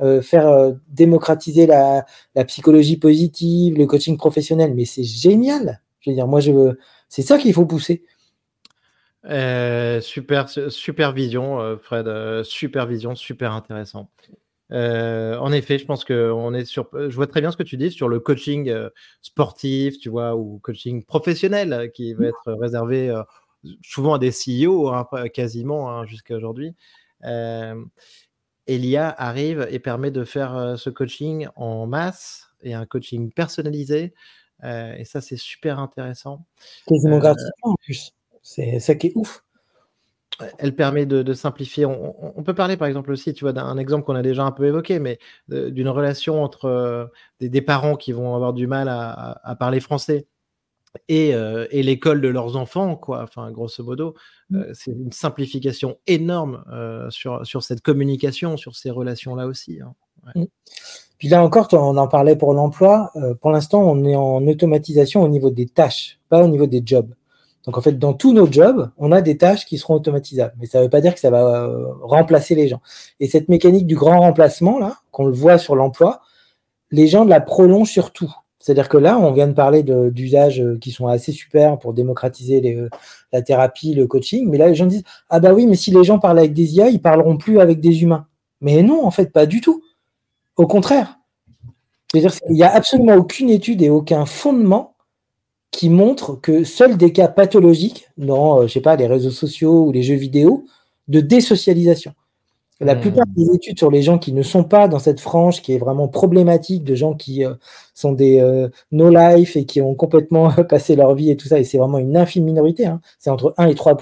[0.00, 2.06] euh, faire démocratiser la,
[2.46, 4.72] psychologie positive, le coaching professionnel.
[4.74, 5.82] Mais c'est génial.
[6.00, 6.78] Je veux dire, moi, je veux...
[7.10, 8.02] c'est ça qu'il faut pousser.
[10.00, 12.08] super, super vision, Fred.
[12.44, 14.08] super vision, super intéressant.
[14.72, 16.88] Euh, en effet, je pense que on est sur.
[16.92, 18.88] Je vois très bien ce que tu dis sur le coaching euh,
[19.22, 23.12] sportif, tu vois, ou coaching professionnel euh, qui va être réservé
[23.82, 26.74] souvent à des CEO, hein, quasiment hein, jusqu'à aujourd'hui.
[28.66, 34.14] Elia arrive et permet de faire ce coaching en masse et un coaching personnalisé.
[34.62, 36.46] et ça, c'est super intéressant.
[36.86, 38.12] Quasiment gratuitement en plus.
[38.42, 39.42] C'est ça qui est ouf
[40.58, 41.86] elle permet de, simplifier.
[41.86, 44.66] On, peut parler par exemple aussi, tu vois, d'un exemple qu'on a déjà un peu
[44.66, 45.18] évoqué, mais
[45.48, 47.06] d'une relation entre euh,
[47.40, 50.26] des, parents qui vont avoir du mal à, parler français
[51.10, 53.22] euh, et, l'école de leurs enfants, quoi.
[53.22, 54.14] Enfin, grosso modo,
[54.50, 54.56] mmh.
[54.56, 56.64] euh, c'est une simplification énorme
[57.10, 59.80] sur, sur cette communication, sur ces relations-là aussi.
[59.80, 59.94] Hein.
[60.34, 60.44] Mmh.
[61.18, 63.12] Puis là encore, on en parlait pour l'emploi.
[63.42, 67.12] pour l'instant, on est en automatisation au niveau des tâches, pas au niveau des jobs.
[67.66, 70.54] Donc en fait, dans tous nos jobs, on a des tâches qui seront automatisables.
[70.58, 72.80] Mais ça ne veut pas dire que ça va euh, remplacer les gens.
[73.20, 76.22] Et cette mécanique du grand remplacement, là, qu'on le voit sur l'emploi,
[76.90, 78.32] les gens la prolongent sur tout.
[78.58, 82.88] C'est-à-dire que là, on vient de parler d'usages qui sont assez super pour démocratiser
[83.32, 86.04] la thérapie, le coaching, mais là, les gens disent Ah bah oui, mais si les
[86.04, 88.26] gens parlent avec des IA, ils parleront plus avec des humains.
[88.60, 89.82] Mais non, en fait, pas du tout.
[90.56, 91.18] Au contraire.
[92.12, 94.94] C'est-à-dire qu'il n'y a absolument aucune étude et aucun fondement
[95.70, 99.84] qui montre que seuls des cas pathologiques, dans, euh, je sais pas, les réseaux sociaux
[99.84, 100.64] ou les jeux vidéo,
[101.08, 102.12] de désocialisation.
[102.80, 103.00] La hmm.
[103.00, 105.78] plupart des études sur les gens qui ne sont pas dans cette frange qui est
[105.78, 107.54] vraiment problématique, de gens qui euh,
[107.94, 111.64] sont des euh, no-life et qui ont complètement passé leur vie et tout ça, et
[111.64, 113.96] c'est vraiment une infime minorité, hein, c'est entre 1 et 3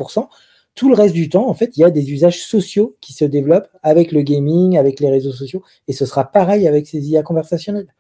[0.79, 3.25] tout le reste du temps, en fait, il y a des usages sociaux qui se
[3.25, 7.25] développent avec le gaming, avec les réseaux sociaux, et ce sera pareil avec ces IA
[7.25, 7.93] conversationnelles.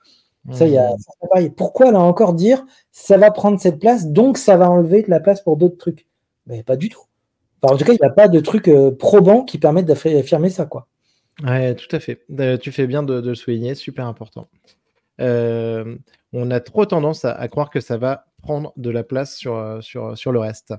[0.52, 1.50] Ça, y a, mmh.
[1.56, 5.20] Pourquoi là encore dire ça va prendre cette place, donc ça va enlever de la
[5.20, 6.06] place pour d'autres trucs?
[6.46, 7.02] Mais pas du tout.
[7.62, 10.64] en tout cas, il n'y a pas de trucs euh, probants qui permettent d'affirmer ça,
[10.64, 10.86] quoi.
[11.44, 12.24] Ouais, tout à fait.
[12.40, 14.48] Euh, tu fais bien de, le souligner, super important.
[15.20, 15.96] Euh,
[16.32, 20.16] on a trop tendance à, croire que ça va prendre de la place sur, sur,
[20.16, 20.72] sur le reste,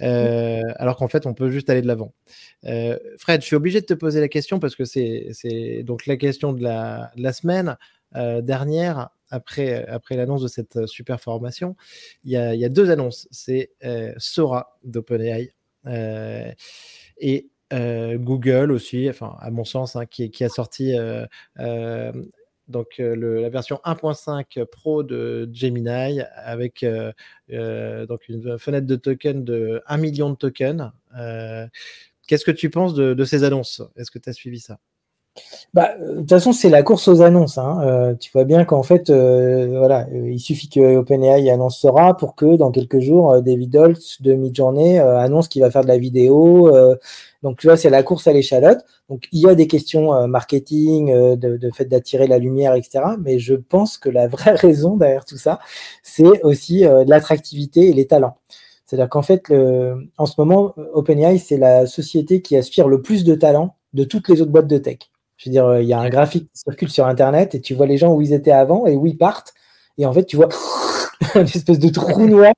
[0.00, 2.12] alors qu'en fait, on peut juste aller de l'avant.
[2.62, 6.52] Fred, je suis obligé de te poser la question parce que c'est donc la question
[6.52, 7.76] de la, de la semaine.
[8.14, 11.76] Euh, dernière, après, l'annonce de cette euh, super formation,
[12.24, 13.28] il y a, deux annonces.
[13.30, 15.52] C'est euh, Sora d'OpenAI
[17.18, 20.94] et Google aussi, enfin, à mon sens, hein, qui, a sorti
[22.68, 26.84] donc la version 1.5 Pro de Gemini avec
[27.48, 30.90] donc une fenêtre de token de 1 million de tokens.
[32.26, 33.82] Qu'est-ce que tu penses de ces annonces?
[33.96, 34.78] Est-ce que tu as suivi ça?
[35.74, 37.58] Bah, euh, de toute façon, c'est la course aux annonces.
[37.58, 37.80] Hein.
[37.82, 42.56] Euh, tu vois bien qu'en fait, euh, voilà, il suffit que OpenAI annoncera pour que
[42.56, 46.70] dans quelques jours, David Holtz de Midjourney annonce qu'il va faire de la vidéo.
[47.42, 48.84] donc, tu vois, c'est la course à l'échalote.
[49.08, 53.04] Donc, il y a des questions marketing, de, de, fait d'attirer la lumière, etc.
[53.20, 55.58] Mais je pense que la vraie raison derrière tout ça,
[56.02, 58.36] c'est aussi l'attractivité et les talents.
[58.86, 63.24] C'est-à-dire qu'en fait, le, en ce moment, OpenAI, c'est la société qui aspire le plus
[63.24, 64.98] de talents de toutes les autres boîtes de tech.
[65.36, 67.74] Je veux dire, euh, il y a un graphique qui circule sur Internet et tu
[67.74, 69.54] vois les gens où ils étaient avant et où ils partent.
[69.98, 70.48] Et en fait, tu vois
[71.34, 72.52] une espèce de trou noir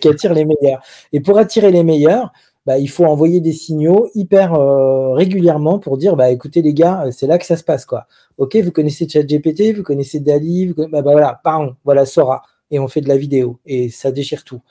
[0.00, 0.82] qui attire les meilleurs.
[1.12, 2.32] Et pour attirer les meilleurs,
[2.66, 7.04] bah, il faut envoyer des signaux hyper euh, régulièrement pour dire bah écoutez les gars,
[7.12, 8.06] c'est là que ça se passe quoi.
[8.38, 12.78] Ok, vous connaissez ChatGPT, vous connaissez Dali, vous bah, bah, voilà, pardon, voilà Sora et
[12.78, 14.62] on fait de la vidéo et ça déchire tout.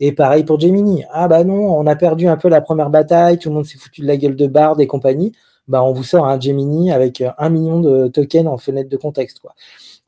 [0.00, 1.04] Et pareil pour Gemini.
[1.10, 3.78] Ah bah non, on a perdu un peu la première bataille, tout le monde s'est
[3.78, 5.32] foutu de la gueule de Bard et compagnie
[5.68, 8.96] bah, on vous sort un Gemini avec euh, un million de tokens en fenêtre de
[8.96, 9.40] contexte.
[9.40, 9.54] Quoi.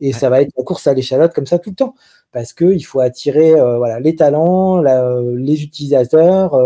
[0.00, 1.94] Et ça va être la course à l'échalote comme ça tout le temps.
[2.32, 6.56] Parce qu'il faut attirer euh, voilà, les talents, euh, les utilisateurs,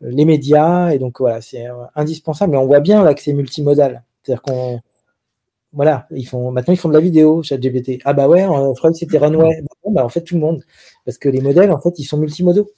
[0.00, 0.90] les médias.
[0.90, 2.54] Et donc voilà, c'est indispensable.
[2.54, 4.02] Et on voit bien là que c'est multimodal.
[4.22, 4.80] C'est-à-dire qu'on.
[5.72, 8.00] Voilà, ils font, maintenant ils font de la vidéo, ChatGPT.
[8.04, 9.62] Ah bah ouais, je crois que c'était Runway.
[9.88, 10.64] Bah, en fait, tout le monde.
[11.04, 12.68] Parce que les modèles, en fait, ils sont multimodaux.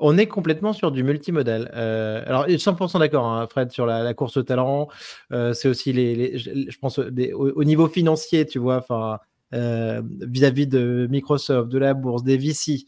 [0.00, 1.70] On est complètement sur du multimodal.
[1.74, 4.88] Euh, alors, 100% d'accord, hein, Fred, sur la, course au talent.
[5.32, 8.84] Euh, c'est aussi, les, je pense, au, niveau financier, tu vois,
[9.54, 12.84] euh, vis-à-vis de Microsoft, de la bourse, des VC,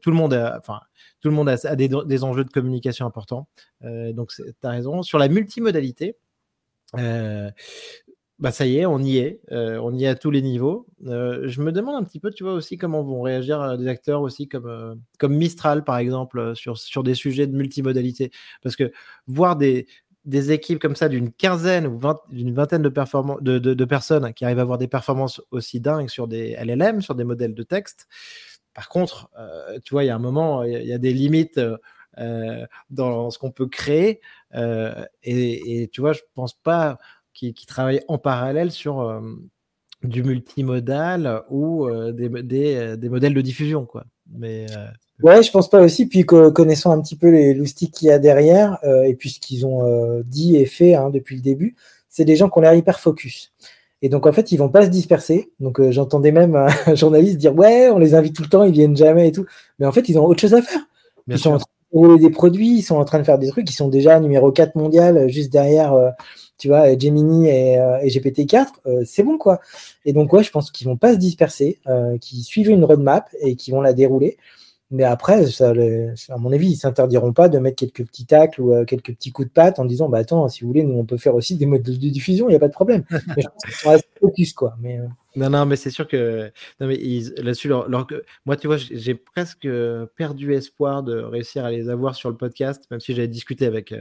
[0.00, 0.80] tout le monde a, enfin,
[1.20, 3.48] tout le monde a, des, enjeux de communication importants.
[3.82, 5.02] donc, tu as raison.
[5.02, 6.16] Sur la multimodalité,
[8.42, 10.88] bah ça y est, on y est, euh, on y est à tous les niveaux.
[11.06, 13.86] Euh, je me demande un petit peu, tu vois aussi comment vont réagir euh, des
[13.86, 18.90] acteurs aussi comme, comme Mistral par exemple sur, sur des sujets de multimodalité, parce que
[19.28, 19.86] voir des,
[20.24, 24.58] des équipes comme ça d'une quinzaine ou d'une vingtaine de, de, de, personnes qui arrivent
[24.58, 28.08] à avoir des performances aussi dingues sur des LLM, sur des modèles de texte.
[28.74, 29.30] Par contre,
[29.84, 31.60] tu vois, il y a un moment, il y, a des limites
[32.90, 34.20] dans ce qu'on peut créer,
[34.54, 36.98] et, et, tu vois, je pense pas
[37.32, 39.20] qui, travaillent en parallèle sur euh,
[40.02, 43.86] du multimodal ou euh, des, euh, des, modèles de diffusion.
[43.86, 44.04] Quoi.
[44.32, 44.66] Mais,
[45.22, 46.06] Ouais, je pense pas aussi.
[46.06, 49.64] Puis connaissant un petit peu les loustiques qu'il y a derrière, et puis ce qu'ils
[49.64, 51.76] ont dit et fait hein, depuis le début,
[52.08, 53.52] c'est des gens qui ont l'air hyper focus.
[54.00, 55.52] Et donc en fait, ils vont pas se disperser.
[55.60, 58.96] Donc j'entendais même un journaliste dire ouais, on les invite tout le temps, ils viennent
[58.96, 59.46] jamais et tout.
[59.78, 60.80] Mais en fait, ils ont autre chose à faire.
[61.28, 63.48] ils sont en train de rouler des produits, ils sont en train de faire des
[63.48, 65.94] trucs, ils sont déjà numéro 4 mondial juste derrière
[66.62, 69.60] tu vois, Gemini et, euh, GPT-4, euh, c'est bon, quoi.
[70.04, 73.28] Et donc, ouais, je pense qu'ils vont pas se disperser, euh, qu'ils suivent une roadmap
[73.40, 74.36] et qu'ils vont la dérouler.
[74.92, 78.84] Mais après, ça, à mon avis, ils s'interdiront pas de mettre quelques petits tacles ou
[78.84, 81.16] quelques petits coups de patte en disant, bah attends, si vous voulez, nous on peut
[81.16, 83.02] faire aussi des modes de diffusion, il n'y a pas de problème.
[83.10, 84.76] mais je pense qu'ils sont assez focus, quoi.
[84.80, 85.00] Mais,
[85.34, 86.98] non, non, mais c'est sûr que non, mais
[87.38, 87.70] là-dessus,
[88.44, 89.66] moi, tu vois, j'ai presque
[90.16, 93.94] perdu espoir de réussir à les avoir sur le podcast, même si j'avais discuté avec,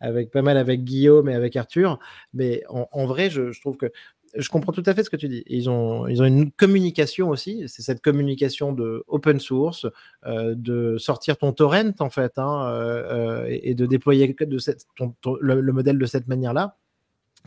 [0.00, 1.98] avec pas mal avec Guillaume et avec Arthur.
[2.34, 3.90] Mais en, vrai, je, trouve que
[4.36, 5.44] je comprends tout à fait ce que tu dis.
[5.46, 7.64] Ils ont, ils ont une communication aussi.
[7.68, 9.86] C'est cette communication de open source,
[10.26, 14.86] euh, de sortir ton torrent en fait, hein, euh, et, de déployer de cette,
[15.40, 16.76] le, modèle de cette manière-là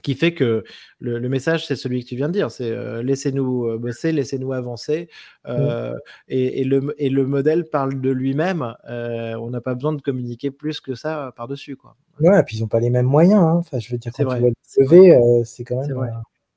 [0.03, 0.63] qui fait que
[0.99, 4.53] le, message, c'est celui que tu viens de dire, c'est euh, laissez-nous euh, bosser, laissez-nous
[4.53, 5.09] avancer,
[5.47, 5.95] euh,
[6.27, 10.79] et, le, et, le, modèle parle de lui-même, on n'a pas besoin de communiquer plus
[10.79, 11.75] que ça par-dessus.
[11.75, 11.95] Quoi.
[12.19, 13.55] Ouais, et puis ils n'ont pas les mêmes moyens, hein.
[13.57, 16.11] enfin, je veux dire, quand vrai, tu vas lever, c'est quand même...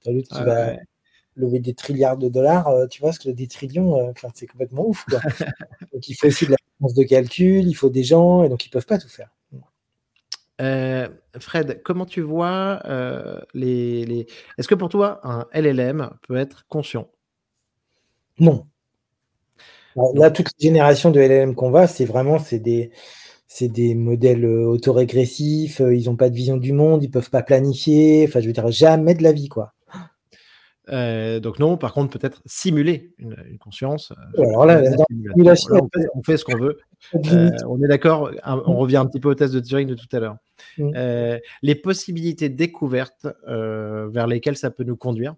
[0.05, 0.23] Vrai.
[0.23, 0.77] qui va
[1.37, 5.05] lever des trilliards de dollars, tu vois, ce que des trillions, c'est complètement ouf.
[5.09, 5.21] Quoi.
[5.93, 8.65] donc il faut aussi de la puissance de calcul, il faut des gens, et donc
[8.65, 9.31] ils ne peuvent pas tout faire.
[10.61, 14.27] Euh, Fred, comment tu vois euh, les,
[14.59, 17.09] Est-ce que pour toi, un LLM peut être conscient?
[18.39, 18.67] Non.
[20.15, 22.91] Là, toute les générations de LLM qu'on voit, c'est vraiment c'est des,
[23.61, 28.27] des modèles euh, autorégressifs, ils n'ont pas de vision du monde, ils peuvent pas planifier,
[28.29, 29.73] enfin je veux dire jamais de la vie quoi.
[30.93, 34.13] Euh, donc non, par contre, peut-être simuler une, conscience.
[34.39, 34.83] Euh, alors là,
[36.15, 36.79] on, fait, ce qu'on veut.
[37.15, 38.31] Euh, on est d'accord.
[38.45, 40.37] On revient un petit peu au test de Turing de tout à l'heure.
[40.79, 41.39] Mm.
[41.63, 45.35] les possibilités découvertes vers lesquelles ça peut nous conduire,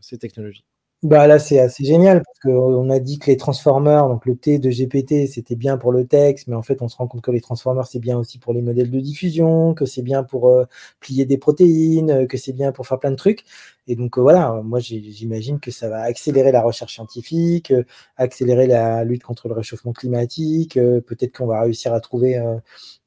[0.00, 0.64] ces technologies.
[1.02, 4.58] Bah là, c'est assez génial parce qu'on a dit que les transformers, donc le T
[4.58, 7.30] de GPT, c'était bien pour le texte, mais en fait, on se rend compte que
[7.30, 10.66] les transformers, c'est bien aussi pour les modèles de diffusion, que c'est bien pour
[11.00, 13.46] plier des protéines, que c'est bien pour faire plein de trucs.
[13.86, 17.84] Et donc euh, voilà, moi j'imagine que ça va accélérer la recherche scientifique, euh,
[18.16, 22.40] accélérer la lutte contre le réchauffement climatique, euh, peut-être qu'on va réussir à trouver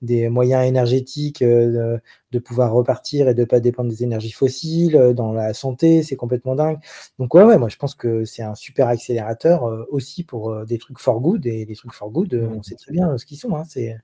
[0.02, 2.02] des moyens énergétiques de,
[2.44, 6.56] pouvoir repartir et de ne pas dépendre des énergies fossiles, dans la santé, c'est complètement
[6.56, 6.80] dingue.
[7.20, 11.00] Donc ouais, ouais, moi je pense que c'est un super accélérateur aussi pour des trucs
[11.00, 13.56] for good, et les trucs for good, on sait très bien ce qu'ils sont.
[13.56, 13.98] Hein, il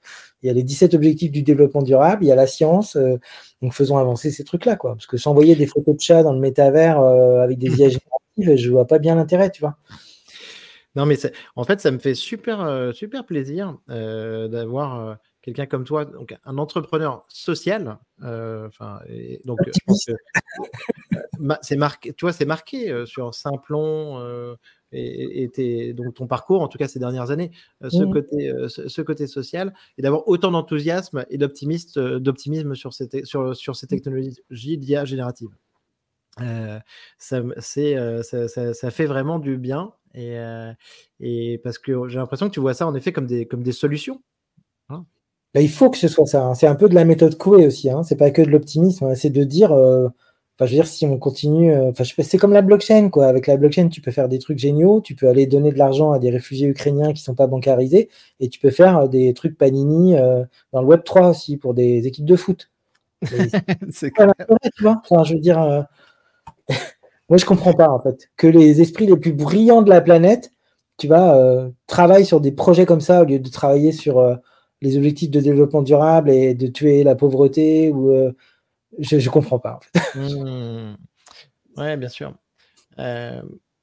[0.43, 2.97] y a les 17 objectifs du développement durable, il y a la science,
[3.61, 4.93] donc faisons avancer ces trucs-là, quoi.
[4.95, 8.55] Parce que s'envoyer des photos de chats dans le métavers euh, avec des IA génératives,
[8.55, 9.77] je vois pas bien l'intérêt, tu vois.
[10.95, 11.17] Non, mais
[11.55, 15.17] en fait, ça me fait super, euh, super plaisir euh, d'avoir
[15.49, 17.97] quelqu'un comme toi, donc un entrepreneur social.
[18.21, 18.99] Enfin,
[19.45, 19.59] donc,
[21.61, 24.57] c'est marqué, tu vois, c'est marqué sur Simplon
[24.91, 27.51] et, donc ton parcours, en tout cas ces dernières années,
[27.83, 28.13] euh, ce, mmh.
[28.13, 33.55] côté, euh, ce, côté social, et d'avoir autant d'enthousiasme et euh, d'optimisme sur ces, sur,
[33.55, 33.89] sur ces mmh.
[33.89, 35.49] technologies d'IA générative.
[37.17, 40.37] ça, ça, ça, fait vraiment du bien, et,
[41.19, 43.73] et parce que j'ai l'impression que tu vois ça en effet comme des, comme des
[43.73, 44.21] solutions.
[45.55, 46.43] Il faut que ce soit ça.
[46.43, 46.53] Hein.
[46.55, 47.89] C'est un peu de la méthode Coué aussi.
[47.89, 48.03] Hein.
[48.03, 49.05] C'est pas que de l'optimisme.
[49.05, 49.15] Hein.
[49.15, 49.71] C'est de dire
[50.65, 53.27] je veux dire, si on continue, euh, enfin, c'est comme la blockchain, quoi.
[53.27, 56.11] Avec la blockchain, tu peux faire des trucs géniaux, tu peux aller donner de l'argent
[56.11, 59.57] à des réfugiés ukrainiens qui sont pas bancarisés, et tu peux faire euh, des trucs
[59.57, 60.43] Panini euh,
[60.73, 62.69] dans le Web 3 aussi pour des équipes de foot.
[63.89, 65.01] c'est tu vois.
[65.09, 65.59] Enfin, je veux dire,
[67.29, 70.51] moi, je comprends pas en fait que les esprits les plus brillants de la planète,
[70.97, 74.39] tu vois, travaillent sur des projets comme ça au lieu de travailler sur
[74.81, 78.33] les objectifs de développement durable et de tuer la pauvreté ou
[78.97, 79.79] je ne comprends pas.
[79.95, 80.19] En, fait.
[80.19, 80.95] Mmh.
[81.97, 82.33] Bien sûr.
[82.99, 83.41] Euh,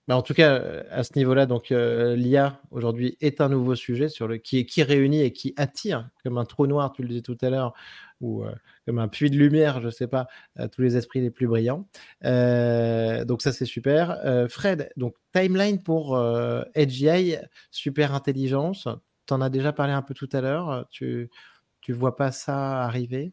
[0.09, 4.09] bah, en tout cas, à ce niveau-là, donc euh, l'IA aujourd'hui est un nouveau sujet
[4.09, 7.39] sur le qui, réunit et qui attire comme un trou noir, tu le disais tout
[7.41, 7.75] à l'heure,
[8.21, 8.53] ou euh,
[8.87, 10.29] comme un puits de lumière, je ne sais pas,
[10.73, 11.89] tous les esprits les plus brillants.
[12.23, 14.19] donc ça, c'est super.
[14.49, 17.37] Fred, donc timeline pour AGI,
[17.71, 18.87] super intelligence.
[19.27, 20.87] Tu en as déjà parlé un peu tout à l'heure.
[20.91, 21.31] Tu
[21.89, 23.33] ne vois pas ça arriver?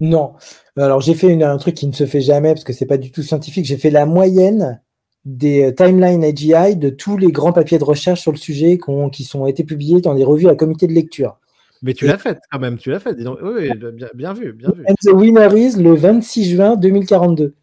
[0.00, 0.34] Non.
[0.76, 3.10] Alors j'ai fait un truc qui ne se fait jamais parce que c'est pas du
[3.10, 3.64] tout scientifique.
[3.64, 4.80] J'ai fait la moyenne
[5.24, 8.78] des euh, timelines AGI de tous les grands papiers de recherche sur le sujet
[9.12, 11.38] qui, sont été publiés dans des revues à comité de lecture.
[11.82, 13.16] Mais tu l'as fait quand même, tu l'as fait.
[13.42, 13.70] Oui,
[14.14, 14.84] bien, vu, bien vu.
[14.88, 17.54] And the winner is le 26 juin 2042.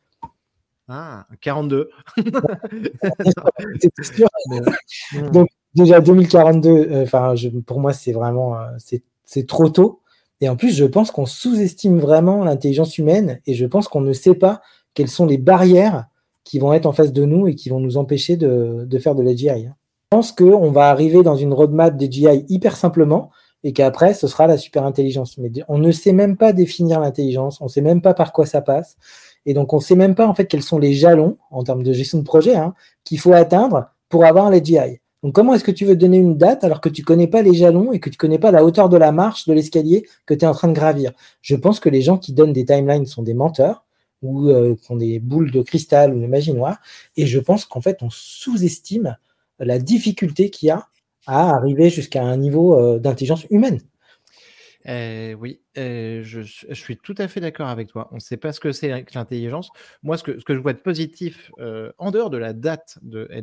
[0.88, 1.90] Ah, 42.
[3.82, 4.28] c'est sûr.
[5.34, 8.66] Donc déjà 2042, euh, enfin pour moi c'est vraiment euh,
[9.26, 10.02] c'est trop tôt.
[10.42, 14.14] Et en plus, je pense qu'on sous-estime vraiment l'intelligence humaine et je pense qu'on ne
[14.14, 14.62] sait pas
[14.94, 16.08] quelles sont les barrières
[16.44, 19.24] qui vont être en face de nous et qui vont nous empêcher de, faire de
[19.24, 19.66] la GI.
[19.68, 23.32] Je pense qu'on va arriver dans une roadmap de GI hyper simplement
[23.64, 25.38] et qu'après, ce sera la super intelligence.
[25.38, 28.46] Mais on ne sait même pas définir l'intelligence, on ne sait même pas par quoi
[28.46, 28.98] ça passe.
[29.46, 31.82] Et donc, on ne sait même pas en fait quels sont les jalons en termes
[31.82, 35.00] de gestion de projet hein, qu'il faut atteindre pour avoir les GI.
[35.26, 37.42] Donc comment est-ce que tu veux donner une date alors que tu ne connais pas
[37.42, 40.08] les jalons et que tu ne connais pas la hauteur de la marche de l'escalier
[40.28, 41.14] que tu es en train de gravir?
[41.42, 43.86] Je pense que les gens qui donnent des timelines sont des menteurs
[44.22, 46.78] ou euh, ont des boules de cristal ou de magie noire.
[47.18, 49.18] Et je pense qu'en fait, on sous-estime
[49.58, 50.90] la difficulté qu'il y a
[51.26, 53.80] à arriver jusqu'à un niveau euh, d'intelligence humaine.
[54.88, 56.42] Euh, oui, euh, je,
[56.74, 58.08] suis tout à fait d'accord avec toi.
[58.12, 59.70] On ne sait pas ce que c'est l'intelligence.
[60.04, 63.42] Moi, ce que, je vois de positif, euh, en dehors de la date de euh,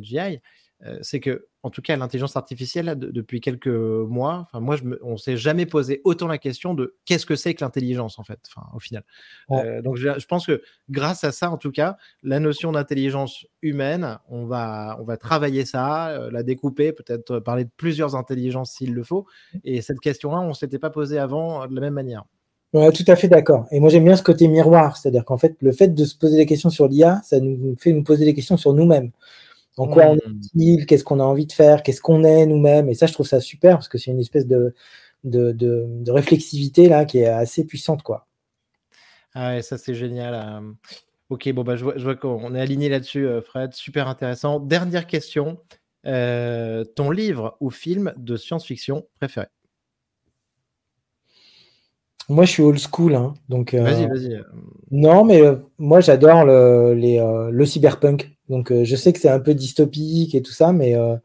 [1.01, 4.99] c'est que, en tout cas, l'intelligence artificielle, de- depuis quelques mois, enfin, moi, je me-
[5.03, 8.39] on s'est jamais posé autant la question de qu'est-ce que c'est que l'intelligence, en fait,
[8.47, 9.03] enfin, au final.
[9.49, 9.65] Ouais.
[9.65, 13.45] Euh, donc, je, je pense que grâce à ça, en tout cas, la notion d'intelligence
[13.61, 18.71] humaine, on va, on va travailler ça, euh, la découper, peut-être parler de plusieurs intelligences
[18.73, 19.25] s'il le faut.
[19.63, 22.25] Et cette question-là, on ne s'était pas posé avant euh, de la même manière.
[22.73, 23.67] Ouais, tout à fait d'accord.
[23.71, 26.37] Et moi, j'aime bien ce côté miroir, c'est-à-dire qu'en fait, le fait de se poser
[26.37, 29.11] des questions sur l'IA, ça nous fait nous poser des questions sur nous-mêmes.
[29.77, 30.37] En quoi on est Hmm.
[30.55, 32.89] utile, qu'est-ce qu'on a envie de faire, qu'est-ce qu'on est nous-mêmes?
[32.89, 34.73] Et ça, je trouve ça super parce que c'est une espèce de,
[35.23, 38.27] de, de, de réflexivité là qui est assez puissante, quoi.
[39.33, 40.33] Ah ouais, ça c'est génial.
[40.35, 40.71] euh.
[41.29, 43.73] Ok, bon bah je vois, je vois qu'on est aligné là-dessus, euh, Fred.
[43.73, 44.59] Super intéressant.
[44.59, 45.57] Dernière question.
[46.05, 49.47] Euh, ton livre ou film de science-fiction préféré?
[52.29, 54.41] Moi, je suis old school, hein, donc Vas-y, vas-y.
[54.91, 55.41] non, mais
[55.77, 57.19] moi, j'adore le, les,
[57.51, 58.31] le cyberpunk.
[58.53, 61.15] Donc, euh, je sais que c'est un peu dystopique et tout ça, mais euh,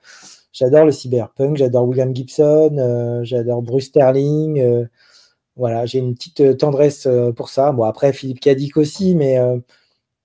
[0.50, 1.58] j'adore le cyberpunk.
[1.58, 4.86] J'adore William Gibson, euh, j'adore Bruce Sterling.
[5.56, 7.06] voilà, j'ai une petite tendresse
[7.36, 7.72] pour ça.
[7.72, 9.38] Bon, après, Philippe Cadic aussi, mais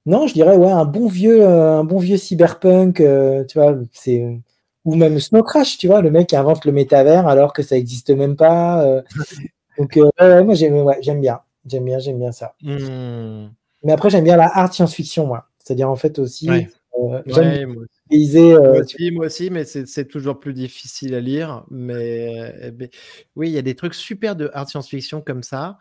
[0.05, 2.97] non, je dirais ouais, un bon vieux, un bon vieux cyberpunk.
[2.97, 4.39] tu vois, c'est
[4.85, 7.75] ou même Snow Crash, tu vois, le mec qui invente le métavers alors que ça
[7.75, 9.03] n'existe même pas.
[9.77, 11.41] donc, moi, j'aime ouais, j'aime bien.
[11.65, 12.55] J'aime bien, j'aime bien ça.
[12.61, 13.47] Hmm.
[13.83, 15.47] Mais après, j'aime bien la hard science-fiction, moi.
[15.59, 16.69] C'est-à-dire, en fait, aussi, Ouais.
[16.97, 18.01] Euh, j'aime Ouais, moi aussi.
[18.09, 18.53] utiliser.
[18.53, 21.65] Moi euh, aussi, moi aussi, mais c'est c'est toujours plus difficile à lire.
[21.71, 22.89] Mais, euh, mais
[23.35, 25.77] oui, il y a des trucs super de hard science-fiction comme ça.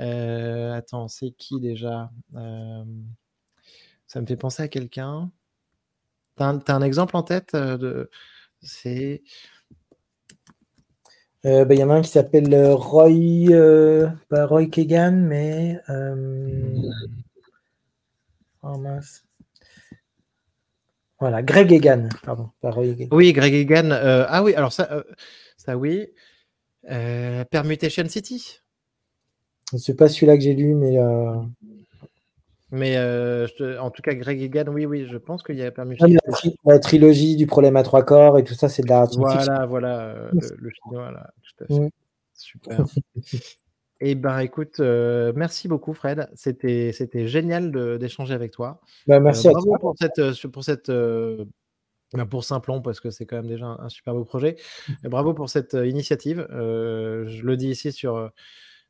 [0.00, 2.10] Euh, attends, c'est qui déjà?
[2.36, 2.84] Euh,
[4.06, 5.30] ça me fait penser à quelqu'un.
[6.36, 8.10] T'as un, t'as un exemple en tête de...
[8.60, 9.22] C'est...
[11.44, 13.10] euh, ben, il y en a un qui s'appelle euh, Roy,
[13.50, 15.80] euh, pas Roy Kegan, mais.
[15.90, 16.76] euh,
[18.62, 19.24] oh mince.
[21.24, 22.50] Voilà, Greg Egan, pardon.
[23.10, 23.92] Oui, Greg Egan.
[23.92, 25.02] euh, ah oui, alors ça, euh,
[25.56, 26.06] ça oui.
[26.90, 28.58] Euh, Permutation City.
[29.74, 30.98] C'est pas celui-là que j'ai lu, mais
[32.70, 35.70] Mais je en tout cas, Greg Egan, oui, oui, je pense qu'il y a ah,
[35.70, 38.82] Permutation mais la, tri- la trilogie du problème à trois corps et tout ça, c'est
[38.82, 39.06] de la.
[39.16, 41.90] Voilà, voilà, le, le chinois, là, tout à fait.
[42.34, 42.84] Super.
[44.06, 46.28] Eh ben, écoute, euh, merci beaucoup, Fred.
[46.34, 48.80] C'était, c'était génial de- d'échanger avec toi.
[49.06, 49.78] Ben, Euh, merci à bravo toi.
[49.78, 51.44] pour cette, euh, pour cette, euh,
[52.12, 54.56] ben, pour Simplon, parce que c'est quand même déjà un, un super beau projet.
[55.04, 56.46] Et bravo pour cette euh, initiative.
[56.50, 58.28] Euh, je le dis ici sur, euh,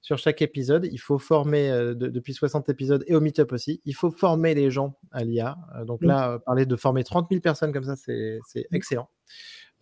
[0.00, 0.88] sur chaque épisode.
[0.90, 4.52] Il faut former, euh, de- depuis 60 épisodes et au Meetup aussi, il faut former
[4.54, 5.56] les gens à l'IA.
[5.76, 9.08] Euh, donc là, euh, parler de former 30 000 personnes comme ça, c'est c'est excellent.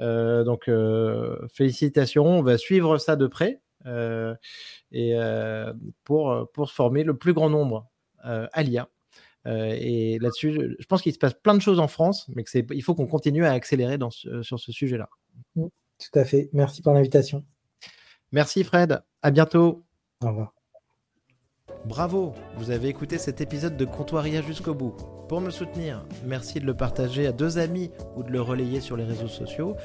[0.03, 2.27] Euh, donc, euh, félicitations.
[2.27, 4.35] On va suivre ça de près euh,
[4.93, 5.73] et euh,
[6.05, 7.87] pour, pour former le plus grand nombre
[8.25, 8.89] euh, à l'IA.
[9.47, 12.73] Euh, et là-dessus, je- pense qu'il se passe plein de choses en France, mais que
[12.75, 15.09] il faut qu'on continue à accélérer dans ce- sur ce sujet-là.
[15.57, 15.71] Tout
[16.19, 16.49] à fait.
[16.53, 17.45] Merci pour l'invitation.
[18.31, 19.83] Merci Fred, à bientôt.
[20.23, 20.55] Au revoir.
[21.85, 24.95] Bravo, vous avez écouté cet épisode de Comptoiria jusqu'au bout.
[25.29, 28.97] Pour me soutenir, merci de le partager à deux amis ou de le relayer sur
[28.97, 29.77] les réseaux sociaux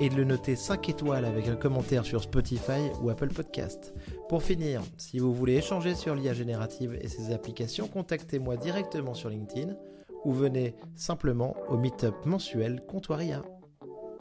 [0.00, 3.94] et de le noter 5 étoiles avec un commentaire sur Spotify ou Apple Podcast.
[4.28, 9.28] Pour finir, si vous voulez échanger sur l'IA générative et ses applications, contactez-moi directement sur
[9.28, 9.74] LinkedIn
[10.24, 13.42] ou venez simplement au meet-up mensuel Comptoiria.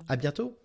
[0.08, 0.61] À bientôt